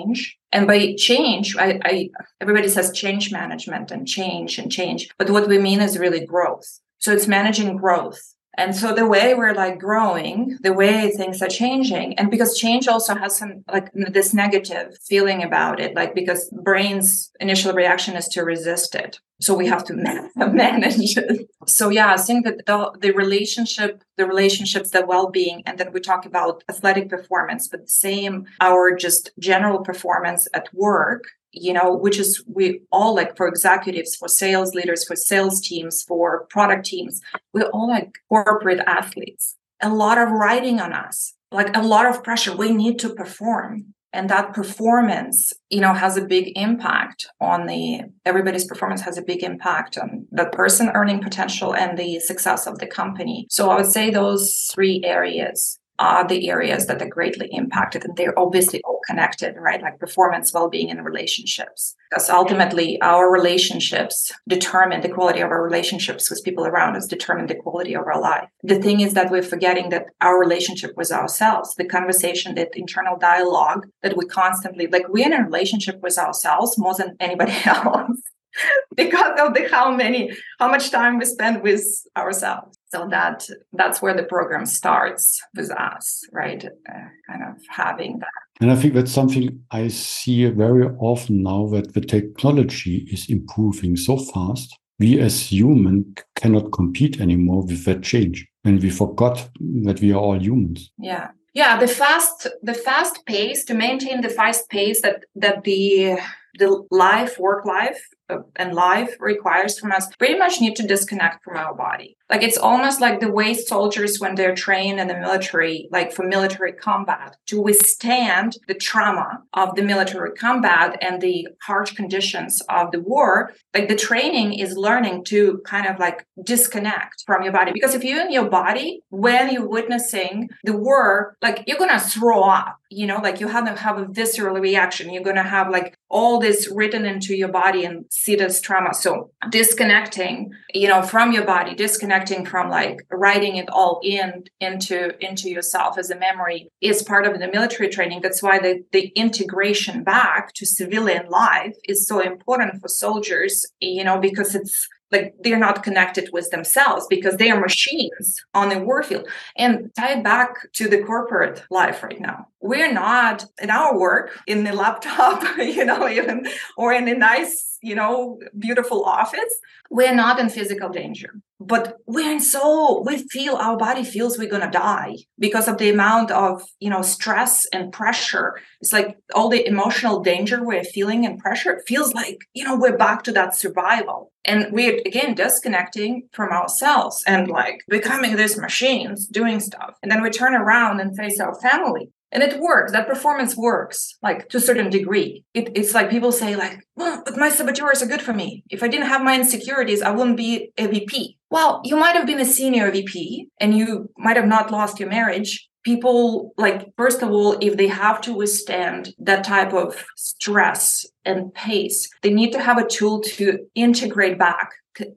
and 0.51 0.67
by 0.67 0.95
change, 0.97 1.56
I, 1.58 1.79
I, 1.84 2.10
everybody 2.41 2.67
says 2.69 2.91
change 2.91 3.32
management 3.32 3.91
and 3.91 4.08
change 4.08 4.60
and 4.60 4.71
change, 4.71 5.10
but 5.17 5.29
what 5.29 5.47
we 5.47 5.58
mean 5.58 5.82
is 5.82 5.97
really 5.97 6.25
growth. 6.25 6.79
So 6.99 7.12
it's 7.12 7.27
managing 7.27 7.77
growth. 7.77 8.33
And 8.56 8.76
so 8.76 8.94
the 8.94 9.08
way 9.08 9.34
we're 9.34 9.54
like 9.54 9.80
growing, 9.80 10.58
the 10.62 10.74
way 10.74 11.10
things 11.10 11.42
are 11.42 11.48
changing, 11.48 12.18
and 12.20 12.30
because 12.30 12.58
change 12.58 12.88
also 12.88 13.16
has 13.16 13.38
some 13.38 13.63
like 13.72 13.89
this 13.94 14.34
negative 14.34 14.96
feeling 15.08 15.42
about 15.42 15.80
it, 15.80 15.96
like 15.96 16.13
because 16.13 16.50
brain's 16.63 17.32
initial 17.39 17.74
reaction 17.74 18.16
is 18.16 18.28
to 18.30 18.44
resist 18.44 18.94
it. 18.94 19.20
So 19.42 19.56
we 19.56 19.68
have 19.68 19.84
to 19.86 19.94
manage 20.38 21.18
it. 21.18 21.50
So 21.68 21.89
yeah, 21.89 22.13
I 22.13 22.18
think 22.18 22.46
that 22.46 22.66
the, 22.68 22.92
the 23.00 23.12
relationship, 23.12 24.04
the 24.18 24.28
relationships, 24.28 24.92
the 24.92 25.06
well-being, 25.06 25.63
and 25.66 25.78
then 25.80 25.92
we 25.92 26.00
talk 26.00 26.26
about 26.26 26.63
athletic 26.70 27.10
performance, 27.10 27.68
but 27.68 27.82
the 27.82 27.88
same 27.88 28.46
our 28.62 28.96
just 28.96 29.32
general 29.39 29.80
performance 29.80 30.48
at 30.54 30.72
work 30.74 31.24
you 31.54 31.72
know, 31.72 31.94
which 31.96 32.20
is 32.20 32.44
we 32.48 32.82
all 32.92 33.16
like 33.16 33.38
for 33.38 33.48
executives, 33.48 34.16
for 34.16 34.28
sales 34.28 34.74
leaders, 34.74 35.06
for 35.06 35.16
sales 35.16 35.62
teams, 35.62 36.04
for 36.04 36.46
product 36.50 36.86
teams, 36.86 37.22
we're 37.54 37.70
all 37.70 37.88
like 37.88 38.12
corporate 38.28 38.80
athletes. 38.88 39.56
A 39.82 39.89
lot 39.89 40.18
of 40.18 40.32
writing 40.32 40.80
on 40.80 40.94
us, 40.94 41.34
like 41.52 41.76
a 41.76 41.82
lot 41.82 42.06
of 42.06 42.24
pressure. 42.24 42.56
We 42.56 42.72
need 42.72 43.00
to 43.00 43.13
perform. 43.13 43.94
And 44.16 44.30
that 44.30 44.54
performance, 44.54 45.54
you 45.72 45.82
know, 45.82 45.94
has 45.94 46.18
a 46.18 46.26
big 46.26 46.56
impact 46.56 47.26
on 47.42 47.66
the 47.66 48.02
everybody's 48.26 48.66
performance 48.66 49.02
has 49.02 49.18
a 49.18 49.24
big 49.24 49.44
impact 49.44 49.98
on 49.98 50.28
the 50.32 50.46
person 50.46 50.92
earning 50.94 51.22
potential 51.22 51.76
and 51.76 51.98
the 51.98 52.20
success 52.20 52.68
of 52.68 52.78
the 52.78 52.86
company. 52.86 53.48
So 53.50 53.72
I 53.72 53.78
would 53.78 53.92
say 53.92 54.12
those 54.12 54.70
three 54.72 55.02
areas 55.04 55.80
are 56.04 56.28
the 56.28 56.50
areas 56.50 56.86
that 56.88 57.02
are 57.02 57.08
greatly 57.08 57.48
impacted. 57.52 58.04
And 58.04 58.18
they're 58.18 58.38
obviously 58.38 58.82
all 58.84 59.00
connected, 59.08 59.56
right? 59.58 59.82
Like 59.82 60.00
performance, 60.00 60.54
well 60.54 60.70
being, 60.70 60.92
and 60.92 61.06
relationships. 61.06 61.96
Because 62.10 62.30
ultimately, 62.30 63.02
our 63.02 63.32
relationships 63.32 64.32
determine 64.48 65.00
the 65.00 65.10
quality 65.10 65.39
of 65.39 65.50
our 65.50 65.63
relationships 65.63 66.30
with 66.30 66.44
people 66.44 66.66
around 66.66 66.98
us, 66.98 67.08
determine 67.08 67.48
the 67.48 67.56
quality 67.56 67.96
of 67.96 68.06
our 68.06 68.20
life. 68.20 68.50
The 68.63 68.82
thing 68.82 69.00
is 69.00 69.13
that 69.13 69.32
we're 69.32 69.52
forgetting 69.54 69.89
that 69.89 70.08
our 70.20 70.38
relationship 70.38 70.92
with 70.98 71.12
ourselves, 71.12 71.74
the 71.76 71.86
conversation, 71.86 72.56
that 72.56 72.76
internal 72.76 73.18
dialogue 73.18 73.88
that 74.02 74.18
we 74.18 74.26
constantly 74.26 74.88
like, 74.88 75.08
we're 75.08 75.26
in 75.26 75.34
a 75.34 75.46
relationship 75.46 76.02
with 76.04 76.18
ourselves 76.18 76.78
more 76.78 76.96
than 76.96 77.16
anybody 77.22 77.56
else. 77.66 78.20
because 78.96 79.39
of 79.39 79.54
the 79.54 79.68
how 79.72 79.92
many 79.92 80.32
how 80.60 80.70
much 80.70 80.92
time 80.92 81.18
we 81.18 81.26
spend 81.26 81.62
with 81.62 81.84
ourselves. 82.18 82.78
So 82.94 83.08
that 83.10 83.48
that's 83.74 84.02
where 84.02 84.16
the 84.16 84.24
program 84.24 84.66
starts 84.66 85.42
with 85.56 85.72
us 85.72 86.22
right? 86.32 86.63
Uh, 86.63 87.08
kind 87.28 87.44
of 87.44 87.56
having 87.70 88.20
that. 88.20 88.30
And 88.62 88.72
i 88.72 88.76
think 88.76 88.94
that's 88.94 89.12
something 89.12 89.60
i 89.72 89.88
see 89.88 90.46
very 90.46 90.86
often 91.00 91.42
now 91.42 91.68
that 91.68 91.94
the 91.94 92.02
technology 92.02 93.08
is 93.12 93.30
improving 93.30 93.98
so 93.98 94.18
fast 94.18 94.78
we 95.00 95.20
as 95.20 95.52
human 95.52 96.16
cannot 96.36 96.72
compete 96.72 97.20
anymore 97.20 97.63
with 97.66 97.86
that 97.86 98.04
change. 98.04 98.48
And 98.63 98.82
we 98.82 98.89
forgot 98.89 99.50
that 99.84 100.00
we 100.00 100.13
are 100.13 100.20
all 100.20 100.42
humans. 100.42 100.92
Yeah. 100.98 101.32
Yeah 101.54 101.78
the 101.80 101.88
fast 101.88 102.48
the 102.63 102.74
fast 102.74 103.26
pace 103.26 103.66
to 103.66 103.74
maintain 103.74 104.22
the 104.22 104.30
fast 104.30 104.70
pace 104.70 105.02
that 105.02 105.26
that 105.36 105.63
the 105.63 106.18
the 106.58 106.84
life 106.92 107.39
work 107.39 107.66
life 107.66 108.02
uh, 108.30 108.38
and 108.56 108.74
life 108.74 109.16
requires 109.20 109.78
from 109.78 109.92
us 109.92 110.08
pretty 110.18 110.38
much 110.38 110.62
need 110.62 110.76
to 110.76 110.88
disconnect 110.88 111.44
from 111.44 111.58
our 111.58 111.76
body. 111.76 112.16
Like 112.30 112.42
it's 112.42 112.58
almost 112.58 113.02
like 113.02 113.20
the 113.20 113.32
way 113.32 113.54
soldiers 113.54 114.20
when 114.20 114.36
they're 114.36 114.56
trained 114.56 115.00
in 115.00 115.08
the 115.08 115.20
military 115.20 115.88
like 115.92 116.12
for 116.12 116.26
military 116.26 116.74
combat 116.74 117.36
to 117.48 117.62
withstand 117.62 118.58
the 118.68 118.74
trauma 118.74 119.39
of 119.54 119.76
the 119.76 119.84
military 119.84 120.32
combat 120.32 120.98
and 121.02 121.22
the 121.22 121.48
harsh 121.62 121.92
conditions 121.94 122.62
of 122.70 122.92
the 122.92 123.02
war 123.02 123.54
like 123.74 123.88
the 123.88 123.96
training 123.96 124.54
is 124.54 124.78
learning 124.78 125.24
to 125.26 125.62
kind 125.66 125.86
of 125.86 126.00
like 126.00 126.26
disconnect 126.44 127.24
from 127.26 127.44
your 127.44 127.52
body. 127.52 127.72
Because 127.72 127.94
if 127.94 128.04
you're 128.04 128.22
in 128.22 128.32
your 128.32 128.50
body 128.50 129.02
when 129.10 129.52
you're 129.52 129.68
witnessing 129.68 130.50
the 130.63 130.76
war 130.78 131.36
like 131.42 131.63
you're 131.68 131.78
gonna 131.78 132.00
throw 132.00 132.44
up 132.44 132.80
you 132.94 133.08
know? 133.08 133.18
Like 133.18 133.39
you 133.39 133.48
have 133.48 133.66
to 133.66 133.82
have 133.82 133.98
a 133.98 134.06
visceral 134.06 134.58
reaction. 134.58 135.12
You're 135.12 135.24
gonna 135.24 135.44
have 135.44 135.70
like 135.70 135.98
all 136.10 136.39
this 136.43 136.69
written 136.69 137.06
into 137.06 137.36
your 137.36 137.47
body 137.47 137.86
and 137.86 138.06
see 138.10 138.36
this 138.36 138.62
trauma. 138.62 138.93
So 138.93 139.32
disconnecting 139.49 140.51
you 140.73 140.88
know 140.88 141.01
from 141.01 141.32
your 141.32 141.45
body 141.45 141.73
disconnecting 141.75 142.45
from 142.45 142.69
like 142.69 142.97
writing 143.12 143.56
it 143.58 143.69
all 143.69 143.99
in 144.03 144.43
into 144.60 144.97
into 145.27 145.49
yourself 145.49 145.97
as 145.97 146.10
a 146.10 146.17
memory 146.17 146.69
is 146.82 147.01
part 147.01 147.25
of 147.25 147.39
the 147.39 147.47
military 147.47 147.89
training. 147.89 148.21
That's 148.21 148.43
why 148.43 148.60
the, 148.60 148.84
the 148.91 149.08
integration 149.15 150.03
back 150.03 150.53
to 150.53 150.65
civilian 150.65 151.29
life 151.29 151.75
is 151.88 152.08
so 152.08 152.19
important 152.19 152.82
for 152.82 152.88
soldiers 152.88 153.65
you 153.79 154.03
know 154.03 154.19
because 154.19 154.53
it's 154.53 154.88
like 155.13 155.36
they're 155.43 155.58
not 155.58 155.84
connected 155.84 156.30
with 156.34 156.49
themselves 156.49 157.06
because 157.10 157.38
they 157.38 157.49
are 157.49 157.60
machines 157.60 158.43
on 158.54 158.69
the 158.69 158.80
warfield 158.80 159.28
and 159.58 159.91
tie 159.95 160.13
it 160.13 160.23
back 160.23 160.71
to 160.73 160.89
the 160.89 161.04
corporate 161.04 161.63
life 161.69 162.04
right 162.04 162.19
now. 162.19 162.47
We're 162.60 162.91
not 162.91 163.45
in 163.62 163.69
our 163.69 163.97
work 163.97 164.39
in 164.47 164.63
the 164.63 164.73
laptop 164.73 165.43
you 165.58 165.86
know 165.86 166.10
even 166.10 166.47
or 166.78 166.91
in 166.93 167.08
a 167.08 167.15
nice 167.15 167.78
you 167.82 167.95
know 167.95 168.39
beautiful 168.58 169.04
office. 169.04 169.54
We're 169.89 170.15
not 170.15 170.39
in 170.39 170.49
physical 170.49 170.89
danger 170.89 171.36
but 171.65 171.97
we're 172.08 172.32
in 172.32 172.39
so 172.39 173.04
we 173.06 173.28
feel 173.30 173.56
our 173.56 173.78
body 173.78 174.04
feels 174.04 174.38
we're 174.38 174.49
to 174.49 174.69
die 174.69 175.17
because 175.39 175.67
of 175.67 175.78
the 175.78 175.89
amount 175.89 176.32
of 176.32 176.63
you 176.80 176.89
know 176.89 177.02
stress 177.02 177.65
and 177.73 177.91
pressure. 177.91 178.60
It's 178.82 178.93
like 178.93 179.17
all 179.34 179.49
the 179.49 179.65
emotional 179.65 180.21
danger 180.21 180.63
we're 180.63 180.84
feeling 180.84 181.26
and 181.26 181.39
pressure 181.39 181.71
it 181.71 181.84
feels 181.88 182.13
like 182.13 182.38
you 182.54 182.63
know 182.63 182.76
we're 182.76 182.97
back 182.97 183.23
to 183.23 183.32
that 183.34 183.56
survival. 183.56 184.32
And 184.45 184.67
we're 184.71 184.99
again 185.06 185.36
disconnecting 185.36 186.28
from 186.34 186.49
ourselves 186.49 187.23
and 187.26 187.47
like 187.47 187.82
becoming 187.88 188.36
these 188.36 188.58
machines 188.58 189.28
doing 189.28 189.60
stuff. 189.60 189.95
And 190.02 190.12
then 190.12 190.21
we 190.21 190.30
turn 190.30 190.54
around 190.54 190.99
and 190.99 191.15
face 191.15 191.39
our 191.39 191.56
family 191.62 192.10
and 192.34 192.43
it 192.43 192.60
works 192.60 192.91
that 192.91 193.08
performance 193.08 193.56
works 193.56 194.17
like 194.22 194.50
to 194.50 194.58
a 194.58 194.62
certain 194.62 194.89
degree. 194.89 195.46
It, 195.54 195.69
it's 195.76 195.93
like 195.93 196.10
people 196.10 196.32
say 196.32 196.56
like 196.56 196.86
well 196.96 197.22
but 197.24 197.38
my 197.38 197.50
saboteurs 197.50 198.02
are 198.02 198.08
good 198.08 198.22
for 198.22 198.34
me. 198.34 198.63
If 198.69 198.84
i 198.84 198.88
didn't 198.88 199.08
have 199.08 199.24
my 199.24 199.36
insecurities 199.36 200.02
i 200.02 200.12
wouldn't 200.12 200.38
be 200.38 200.72
a 200.78 200.88
vp 200.88 201.38
well 201.50 201.82
you 201.86 201.96
might 201.96 202.15
have 202.15 202.28
been 202.28 202.41
a 202.41 202.46
senior 202.46 202.91
vp 202.91 203.48
and 203.60 203.78
you 203.78 204.10
might 204.17 204.36
have 204.38 204.48
not 204.48 204.72
lost 204.72 205.00
your 205.00 205.10
marriage. 205.10 205.69
People 205.84 206.54
like 206.58 206.93
first 206.98 207.22
of 207.22 207.30
all 207.30 207.58
if 207.62 207.76
they 207.78 207.88
have 207.88 208.22
to 208.22 208.34
withstand 208.34 209.13
that 209.19 209.43
type 209.43 209.74
of 209.74 210.06
stress 210.15 211.06
and 211.26 211.54
pace 211.54 212.10
they 212.22 212.34
need 212.34 212.52
to 212.54 212.60
have 212.60 212.78
a 212.78 212.88
tool 212.88 213.22
to 213.22 213.60
integrate 213.76 214.39
back 214.39 214.69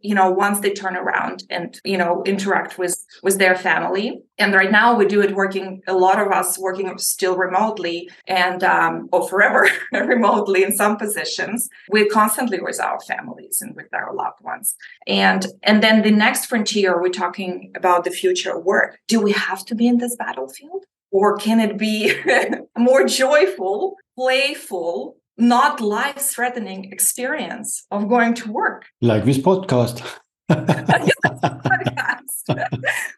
you 0.03 0.15
know 0.15 0.31
once 0.31 0.61
they 0.61 0.73
turn 0.73 0.97
around 0.97 1.45
and 1.51 1.81
you 1.85 1.97
know 1.97 2.23
interact 2.25 2.79
with 2.79 3.05
with 3.23 3.39
their 3.39 3.57
family. 3.57 4.23
And 4.39 4.53
right 4.53 4.71
now 4.71 4.97
we 4.97 5.07
do 5.07 5.23
it 5.23 5.35
working 5.35 5.83
a 5.87 5.95
lot 5.95 6.21
of 6.21 6.31
us 6.31 6.59
working 6.59 6.97
still 6.99 7.37
remotely 7.37 8.11
and 8.27 8.63
um 8.65 9.09
or 9.13 9.29
forever 9.29 9.69
remotely 9.93 10.63
in 10.63 10.73
some 10.77 10.97
positions. 10.97 11.69
We're 11.91 12.09
constantly 12.09 12.61
with 12.61 12.81
our 12.81 13.01
families 13.01 13.61
and 13.61 13.75
with 13.75 13.93
our 13.93 14.15
loved 14.15 14.43
ones. 14.43 14.77
And 15.07 15.47
and 15.63 15.83
then 15.83 16.03
the 16.03 16.11
next 16.11 16.47
frontier 16.47 17.01
we're 17.01 17.09
talking 17.09 17.73
about 17.77 18.05
the 18.05 18.11
future 18.11 18.57
of 18.57 18.65
work. 18.65 18.99
Do 19.09 19.21
we 19.21 19.33
have 19.33 19.65
to 19.67 19.75
be 19.75 19.87
in 19.87 19.99
this 19.99 20.17
battlefield? 20.17 20.85
Or 21.13 21.37
can 21.37 21.61
it 21.61 21.79
be 21.79 22.13
more 22.79 23.07
joyful 23.07 23.97
playful 24.17 25.17
not 25.39 25.81
life 25.81 26.19
threatening 26.19 26.93
experience 26.93 27.87
of 27.91 28.09
going 28.09 28.35
to 28.35 28.53
work. 28.53 28.87
Like 29.01 29.25
this 29.25 29.39
podcast. 29.39 30.03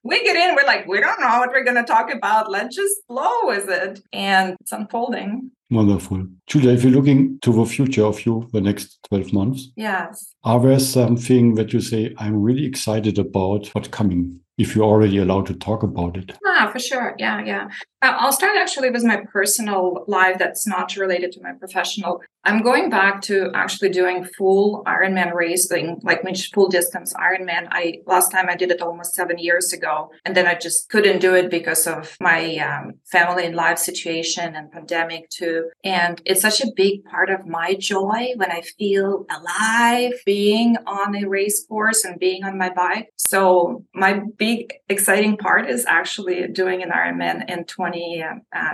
we 0.02 0.24
get 0.24 0.36
in, 0.36 0.54
we're 0.54 0.64
like, 0.66 0.86
we 0.86 1.00
don't 1.00 1.20
know 1.20 1.38
what 1.38 1.50
we're 1.50 1.64
going 1.64 1.76
to 1.76 1.84
talk 1.84 2.12
about. 2.12 2.50
Let's 2.50 2.74
just 2.74 2.96
flow 3.06 3.30
with 3.44 3.68
it. 3.68 4.00
And 4.12 4.56
it's 4.60 4.72
unfolding. 4.72 5.50
Wonderful. 5.70 6.26
Julia, 6.46 6.70
if 6.70 6.82
you're 6.82 6.92
looking 6.92 7.38
to 7.40 7.52
the 7.52 7.66
future 7.66 8.04
of 8.04 8.24
you, 8.24 8.48
the 8.52 8.62
next 8.62 8.98
12 9.10 9.34
months, 9.34 9.68
yes. 9.76 10.34
Are 10.44 10.60
there 10.60 10.78
something 10.78 11.54
that 11.56 11.74
you 11.74 11.80
say, 11.80 12.14
I'm 12.16 12.40
really 12.40 12.64
excited 12.64 13.18
about 13.18 13.68
what's 13.74 13.88
coming? 13.88 14.40
If 14.58 14.74
you're 14.74 14.84
already 14.84 15.18
allowed 15.18 15.46
to 15.46 15.54
talk 15.54 15.82
about 15.82 16.16
it. 16.16 16.32
Ah, 16.44 16.68
for 16.72 16.80
sure. 16.80 17.14
Yeah, 17.18 17.42
yeah. 17.44 17.68
Uh, 18.00 18.14
I'll 18.18 18.32
start 18.32 18.56
actually 18.56 18.90
with 18.90 19.02
my 19.02 19.24
personal 19.32 20.04
life 20.06 20.38
that's 20.38 20.66
not 20.66 20.96
related 20.96 21.32
to 21.32 21.42
my 21.42 21.52
professional. 21.52 22.20
I'm 22.44 22.62
going 22.62 22.88
back 22.88 23.20
to 23.22 23.50
actually 23.54 23.90
doing 23.90 24.24
full 24.24 24.82
Ironman 24.86 25.34
racing, 25.34 26.00
like 26.02 26.22
full 26.54 26.68
distance 26.68 27.12
Ironman. 27.14 27.68
I 27.70 27.98
last 28.06 28.30
time 28.30 28.46
I 28.48 28.54
did 28.54 28.70
it 28.70 28.80
almost 28.80 29.14
seven 29.14 29.38
years 29.38 29.72
ago, 29.72 30.10
and 30.24 30.36
then 30.36 30.46
I 30.46 30.54
just 30.54 30.88
couldn't 30.88 31.18
do 31.18 31.34
it 31.34 31.50
because 31.50 31.86
of 31.86 32.16
my 32.20 32.56
um, 32.56 32.92
family 33.10 33.44
and 33.44 33.54
life 33.54 33.78
situation 33.78 34.54
and 34.54 34.70
pandemic 34.70 35.28
too. 35.30 35.68
And 35.84 36.22
it's 36.24 36.40
such 36.40 36.60
a 36.60 36.72
big 36.74 37.04
part 37.04 37.30
of 37.30 37.46
my 37.46 37.74
joy 37.74 38.32
when 38.36 38.50
I 38.50 38.62
feel 38.78 39.26
alive 39.30 40.12
being 40.24 40.76
on 40.86 41.16
a 41.16 41.28
race 41.28 41.66
course 41.66 42.04
and 42.04 42.18
being 42.18 42.44
on 42.44 42.56
my 42.56 42.70
bike. 42.70 43.08
So 43.16 43.84
my 43.92 44.22
exciting 44.88 45.36
part 45.36 45.68
is 45.68 45.84
actually 45.86 46.46
doing 46.48 46.82
an 46.82 46.90
Ironman 46.90 47.48
in 47.50 47.64
20. 47.64 48.24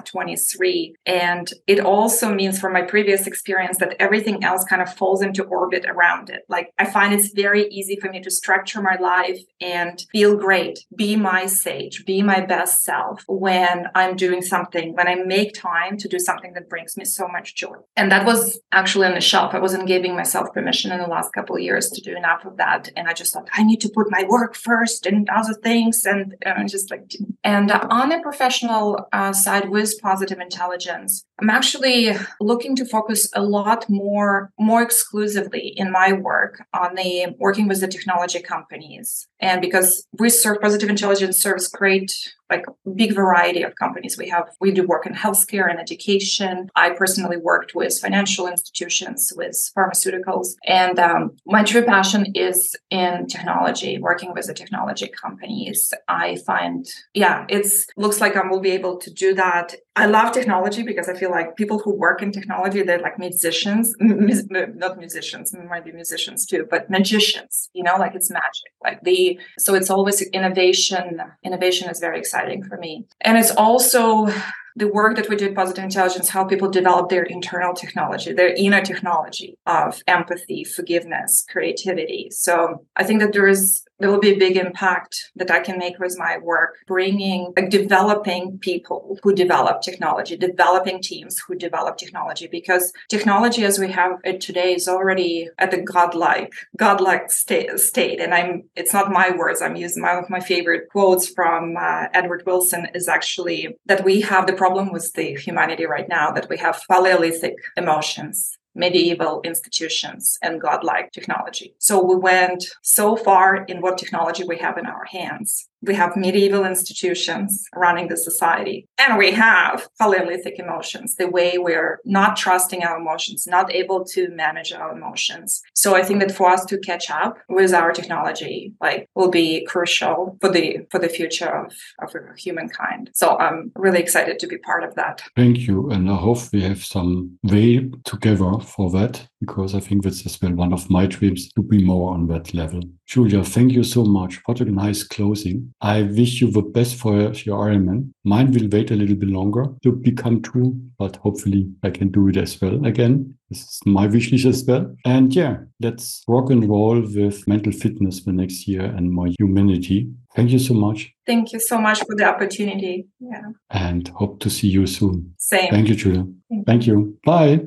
2023. 0.05 0.95
Uh, 1.07 1.11
and 1.11 1.51
it 1.67 1.81
also 1.81 2.33
means 2.33 2.59
from 2.59 2.73
my 2.73 2.83
previous 2.83 3.27
experience 3.27 3.79
that 3.79 3.97
everything 3.99 4.43
else 4.45 4.65
kind 4.65 4.83
of 4.83 4.93
falls 4.93 5.23
into 5.23 5.45
orbit 5.45 5.85
around 5.87 6.31
it. 6.31 6.43
Like 6.49 6.73
I 6.79 6.85
find 6.85 7.13
it's 7.13 7.33
very 7.33 7.67
easy 7.69 7.97
for 7.97 8.11
me 8.11 8.21
to 8.21 8.31
structure 8.31 8.81
my 8.81 8.97
life 8.97 9.41
and 9.61 10.05
feel 10.13 10.37
great, 10.37 10.79
be 10.97 11.17
my 11.17 11.47
sage, 11.47 12.05
be 12.05 12.23
my 12.23 12.41
best 12.41 12.85
self 12.85 13.23
when 13.27 13.87
I'm 13.95 14.17
doing 14.17 14.43
something, 14.43 14.95
when 14.95 15.09
I 15.09 15.17
make 15.17 15.55
time 15.55 15.97
to 15.99 16.09
do 16.09 16.19
something 16.19 16.55
that 16.55 16.69
brings 16.69 16.97
me 16.97 17.05
so 17.05 17.29
much 17.29 17.55
joy. 17.55 17.77
And 17.97 18.11
that 18.13 18.27
was 18.27 18.61
actually 18.73 19.07
on 19.07 19.15
the 19.15 19.21
shelf. 19.21 19.55
I 19.55 19.59
wasn't 19.59 19.87
giving 19.87 20.15
myself 20.17 20.53
permission 20.53 20.93
in 20.93 21.01
the 21.01 21.07
last 21.07 21.33
couple 21.33 21.59
years 21.59 21.91
to 21.91 22.01
do 22.01 22.17
enough 22.17 22.45
of 22.45 22.57
that. 22.57 22.89
And 22.97 23.09
I 23.09 23.13
just 23.13 23.33
thought, 23.33 23.49
I 23.53 23.63
need 23.63 23.81
to 23.83 23.89
put 23.89 24.11
my 24.11 24.25
work 24.29 24.55
first 24.55 25.07
and 25.07 25.29
other 25.29 25.55
things. 25.65 26.05
And, 26.05 26.37
and 26.43 26.69
just 26.69 26.91
like, 26.91 27.13
and 27.43 27.71
uh, 27.71 27.87
on 27.91 28.13
a 28.13 28.23
professional 28.23 29.09
uh, 29.13 29.33
side 29.33 29.71
with 29.71 30.01
positive 30.01 30.39
intelligence, 30.39 31.25
I'm 31.41 31.51
actually 31.51 32.13
looking 32.41 32.77
to 32.77 32.85
focus 32.85 33.29
a 33.35 33.43
lot 33.43 33.87
more, 33.89 34.53
more 34.59 34.83
exclusively 34.83 35.75
in 35.77 35.91
my 35.91 36.13
work 36.13 36.65
on 36.73 36.95
the 36.95 37.35
working 37.39 37.67
with 37.67 37.81
the 37.81 37.89
technology 37.89 38.41
companies. 38.41 39.27
And 39.41 39.61
because 39.61 40.07
we 40.19 40.29
serve 40.31 40.61
positive 40.61 40.89
intelligence 40.89 41.43
serves 41.43 41.69
great 41.69 42.13
like 42.51 42.65
big 42.95 43.15
variety 43.15 43.63
of 43.63 43.75
companies. 43.77 44.19
We 44.19 44.29
have 44.29 44.49
we 44.61 44.71
do 44.71 44.87
work 44.87 45.07
in 45.07 45.15
healthcare 45.15 45.71
and 45.71 45.81
education. 45.81 46.69
I 46.77 46.91
personally 46.91 47.37
worked 47.37 47.75
with 47.75 47.99
financial 47.99 48.47
institutions, 48.47 49.33
with 49.37 49.57
pharmaceuticals, 49.77 50.55
and 50.67 50.99
um, 50.99 51.37
my 51.47 51.63
true 51.63 51.85
passion 51.85 52.27
is 52.35 52.75
in 52.91 53.27
technology, 53.27 53.99
working 53.99 54.33
with 54.33 54.47
the 54.47 54.55
technology 54.55 55.09
companies. 55.09 55.93
I 56.09 56.37
find, 56.47 56.87
yeah, 57.15 57.47
it's 57.49 57.87
looks 57.97 58.21
like 58.21 58.37
I 58.37 58.47
will 58.47 58.61
be 58.61 58.71
able 58.71 58.99
to 58.99 59.11
do 59.11 59.35
that. 59.35 59.75
I 59.97 60.07
love 60.07 60.33
technology 60.33 60.83
because 60.83 61.09
I 61.09 61.15
feel 61.15 61.31
like 61.31 61.55
people 61.55 61.79
who 61.79 61.95
work 61.95 62.21
in 62.21 62.33
technology, 62.33 62.83
they're 62.83 62.99
like 62.99 63.17
musicians, 63.19 63.95
not 64.01 64.99
musicians, 64.99 65.55
might 65.69 65.85
be 65.85 65.93
musicians 65.93 66.47
too, 66.47 66.67
but 66.69 66.91
magicians. 66.91 67.71
You 67.75 67.85
know, 67.85 67.97
like 67.97 68.17
it's 68.17 68.29
magic. 68.31 68.73
Like 68.83 69.03
the 69.03 69.39
so 69.59 69.75
it's 69.75 69.91
always 69.91 70.21
innovation. 70.21 71.21
Innovation 71.45 71.89
is 71.89 72.01
very 72.01 72.19
exciting 72.19 72.65
for 72.65 72.77
me, 72.77 73.07
and 73.21 73.39
it's 73.39 73.53
also 73.53 74.29
the 74.77 74.89
work 74.89 75.17
that 75.17 75.29
we 75.29 75.37
do 75.37 75.47
at 75.47 75.55
Positive 75.55 75.85
Intelligence 75.85 76.29
how 76.29 76.45
people 76.45 76.69
develop 76.69 77.09
their 77.09 77.23
internal 77.23 77.75
technology, 77.75 78.33
their 78.33 78.55
inner 78.55 78.83
technology 78.83 79.57
of 79.67 80.03
empathy, 80.07 80.65
forgiveness, 80.65 81.45
creativity. 81.49 82.29
So 82.31 82.85
I 82.97 83.05
think 83.05 83.21
that 83.21 83.33
there 83.33 83.47
is 83.47 83.85
there 84.01 84.11
will 84.11 84.19
be 84.19 84.33
a 84.33 84.39
big 84.39 84.57
impact 84.57 85.31
that 85.37 85.53
I 85.53 85.61
can 85.61 85.79
make 85.79 85.99
with 86.01 86.19
my 86.19 86.39
work, 86.39 86.75
bringing, 86.87 87.53
like, 87.57 87.71
developing 87.71 88.59
people 88.59 89.19
who 89.23 89.33
develop 89.33 89.83
technology, 89.83 90.37
developing 90.37 91.01
teams 91.01 91.39
who 91.39 91.55
develop 91.55 91.97
technology, 91.97 92.49
because 92.49 92.93
technology 93.09 93.65
as 93.65 93.79
we 93.79 93.89
have 93.93 94.19
it 94.25 94.41
today 94.41 94.75
is 94.75 94.89
already 94.89 95.49
at 95.59 95.71
the 95.71 95.81
godlike, 95.81 96.53
godlike 96.77 97.31
state. 97.31 97.79
state. 97.79 98.21
And 98.21 98.35
I'm, 98.35 98.65
it's 98.75 98.93
not 98.93 99.13
my 99.13 99.31
words. 99.31 99.63
I'm 99.63 99.77
using 99.77 100.03
one 100.03 100.19
of 100.19 100.29
my 100.29 100.41
favorite 100.41 100.89
quotes 100.91 101.29
from 101.29 101.77
uh, 101.79 102.07
Edward 102.13 102.43
Wilson 102.47 102.89
is 102.95 103.09
actually 103.09 103.77
that 103.87 104.05
we 104.05 104.21
have 104.23 104.47
the 104.47 104.55
problem 104.65 104.93
with 104.93 105.13
the 105.13 105.29
humanity 105.47 105.85
right 105.85 106.09
now 106.09 106.27
that 106.37 106.49
we 106.49 106.57
have 106.57 106.77
paleolithic 106.91 107.57
emotions 107.77 108.37
medieval 108.75 109.41
institutions 109.45 110.37
and 110.43 110.61
godlike 110.61 111.13
technology. 111.13 111.75
So 111.79 112.03
we 112.03 112.17
went 112.17 112.65
so 112.83 113.15
far 113.15 113.65
in 113.71 113.81
what 113.81 113.99
technology 113.99 114.43
we 114.43 114.59
have 114.59 114.77
in 114.79 114.87
our 114.87 115.05
hands 115.05 115.69
we 115.87 115.95
have 115.95 116.17
medieval 116.17 116.65
institutions 116.65 117.67
running 117.75 118.09
the 118.09 118.17
society 118.17 118.89
and 118.99 119.19
we 119.19 119.31
have 119.31 119.89
paleolithic 119.99 120.59
emotions 120.59 121.17
the 121.17 121.29
way 121.29 121.59
we're 121.59 121.99
not 122.05 122.37
trusting 122.37 122.83
our 122.83 122.99
emotions 122.99 123.47
not 123.47 123.73
able 123.73 124.05
to 124.05 124.29
manage 124.31 124.73
our 124.73 124.93
emotions. 124.93 125.63
So 125.75 125.95
i 125.95 126.03
think 126.03 126.21
that 126.21 126.33
for 126.33 126.51
us 126.51 126.65
to 126.67 126.79
catch 126.79 127.11
up 127.11 127.39
with 127.49 127.73
our 127.73 127.93
technology 127.93 128.73
like 128.81 129.09
will 129.15 129.31
be 129.31 129.65
crucial 129.67 130.37
for 130.41 130.51
the 130.51 130.79
for 130.91 130.99
the 130.99 131.09
future 131.09 131.53
of, 131.63 131.73
of 132.03 132.11
humankind. 132.37 133.11
So 133.15 133.39
i'm 133.39 133.73
really 133.77 134.01
excited 134.01 134.39
to 134.39 134.47
be 134.47 134.59
part 134.59 134.85
of 134.85 134.95
that. 134.95 135.23
Thank 135.37 135.59
you 135.67 135.91
and 135.91 136.11
i 136.11 136.17
hope 136.17 136.39
we 136.53 136.63
have 136.63 136.85
some 136.85 137.39
way 137.43 137.91
together 138.05 138.53
for 138.61 138.91
that 138.91 139.27
because 139.45 139.75
i 139.75 139.81
think 139.81 140.03
that's 140.03 140.25
as 140.27 140.41
well 140.41 140.53
one 140.53 140.73
of 140.73 140.89
my 140.91 141.07
dreams 141.07 141.49
to 141.53 141.63
be 141.63 141.83
more 141.85 142.13
on 142.15 142.27
that 142.27 142.53
level 142.55 142.81
julia 143.07 143.43
thank 143.45 143.73
you 143.73 143.85
so 143.85 144.05
much 144.05 144.41
what 144.47 144.61
a 144.61 144.65
nice 144.65 145.03
closing 145.03 145.73
I 145.81 146.03
wish 146.03 146.41
you 146.41 146.51
the 146.51 146.63
best 146.63 146.97
for 146.97 147.15
your 147.15 147.67
Ironman. 147.67 148.11
Mine 148.25 148.53
will 148.53 148.69
wait 148.69 148.91
a 148.91 148.97
little 148.97 149.17
bit 149.17 149.29
longer 149.29 149.67
to 149.83 149.93
become 149.93 150.43
true, 150.43 150.81
but 150.99 151.17
hopefully 151.17 151.69
I 151.83 151.91
can 151.91 152.11
do 152.11 152.29
it 152.29 152.37
as 152.37 152.61
well 152.61 152.85
again. 152.87 153.35
This 153.51 153.61
is 153.61 153.81
my 153.85 154.07
wish 154.07 154.33
list 154.33 154.47
as 154.47 154.65
well. 154.65 154.95
And 155.05 155.35
yeah, 155.35 155.59
let's 155.81 156.23
rock 156.27 156.51
and 156.51 156.69
roll 156.69 157.01
with 157.01 157.47
mental 157.47 157.73
fitness 157.73 158.21
for 158.21 158.33
next 158.33 158.67
year 158.67 158.85
and 158.85 159.11
more 159.11 159.29
humanity. 159.39 160.11
Thank 160.35 160.51
you 160.51 160.59
so 160.59 160.75
much. 160.75 161.13
Thank 161.27 161.53
you 161.53 161.61
so 161.61 161.79
much 161.79 162.01
for 162.01 162.17
the 162.17 162.25
opportunity. 162.25 163.07
Yeah. 163.21 163.43
And 163.71 164.09
hope 164.09 164.41
to 164.41 164.51
see 164.51 164.69
you 164.69 164.87
soon. 164.87 165.35
Same. 165.39 165.71
Thank 165.71 165.89
you, 165.89 165.95
Julia. 165.95 166.27
Thank 166.67 166.87
you. 166.87 167.19
Bye. 167.25 167.61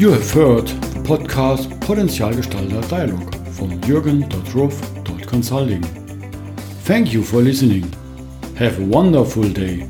You 0.00 0.12
have 0.12 0.30
heard 0.30 0.66
the 0.66 1.00
podcast 1.00 1.68
Potenzialgestalter 1.80 2.88
Dialog 2.88 3.34
from 3.54 3.78
jürgen.ruff.consulting. 3.82 5.82
Thank 6.84 7.12
you 7.12 7.22
for 7.22 7.42
listening. 7.42 7.92
Have 8.56 8.80
a 8.80 8.84
wonderful 8.86 9.42
day. 9.42 9.86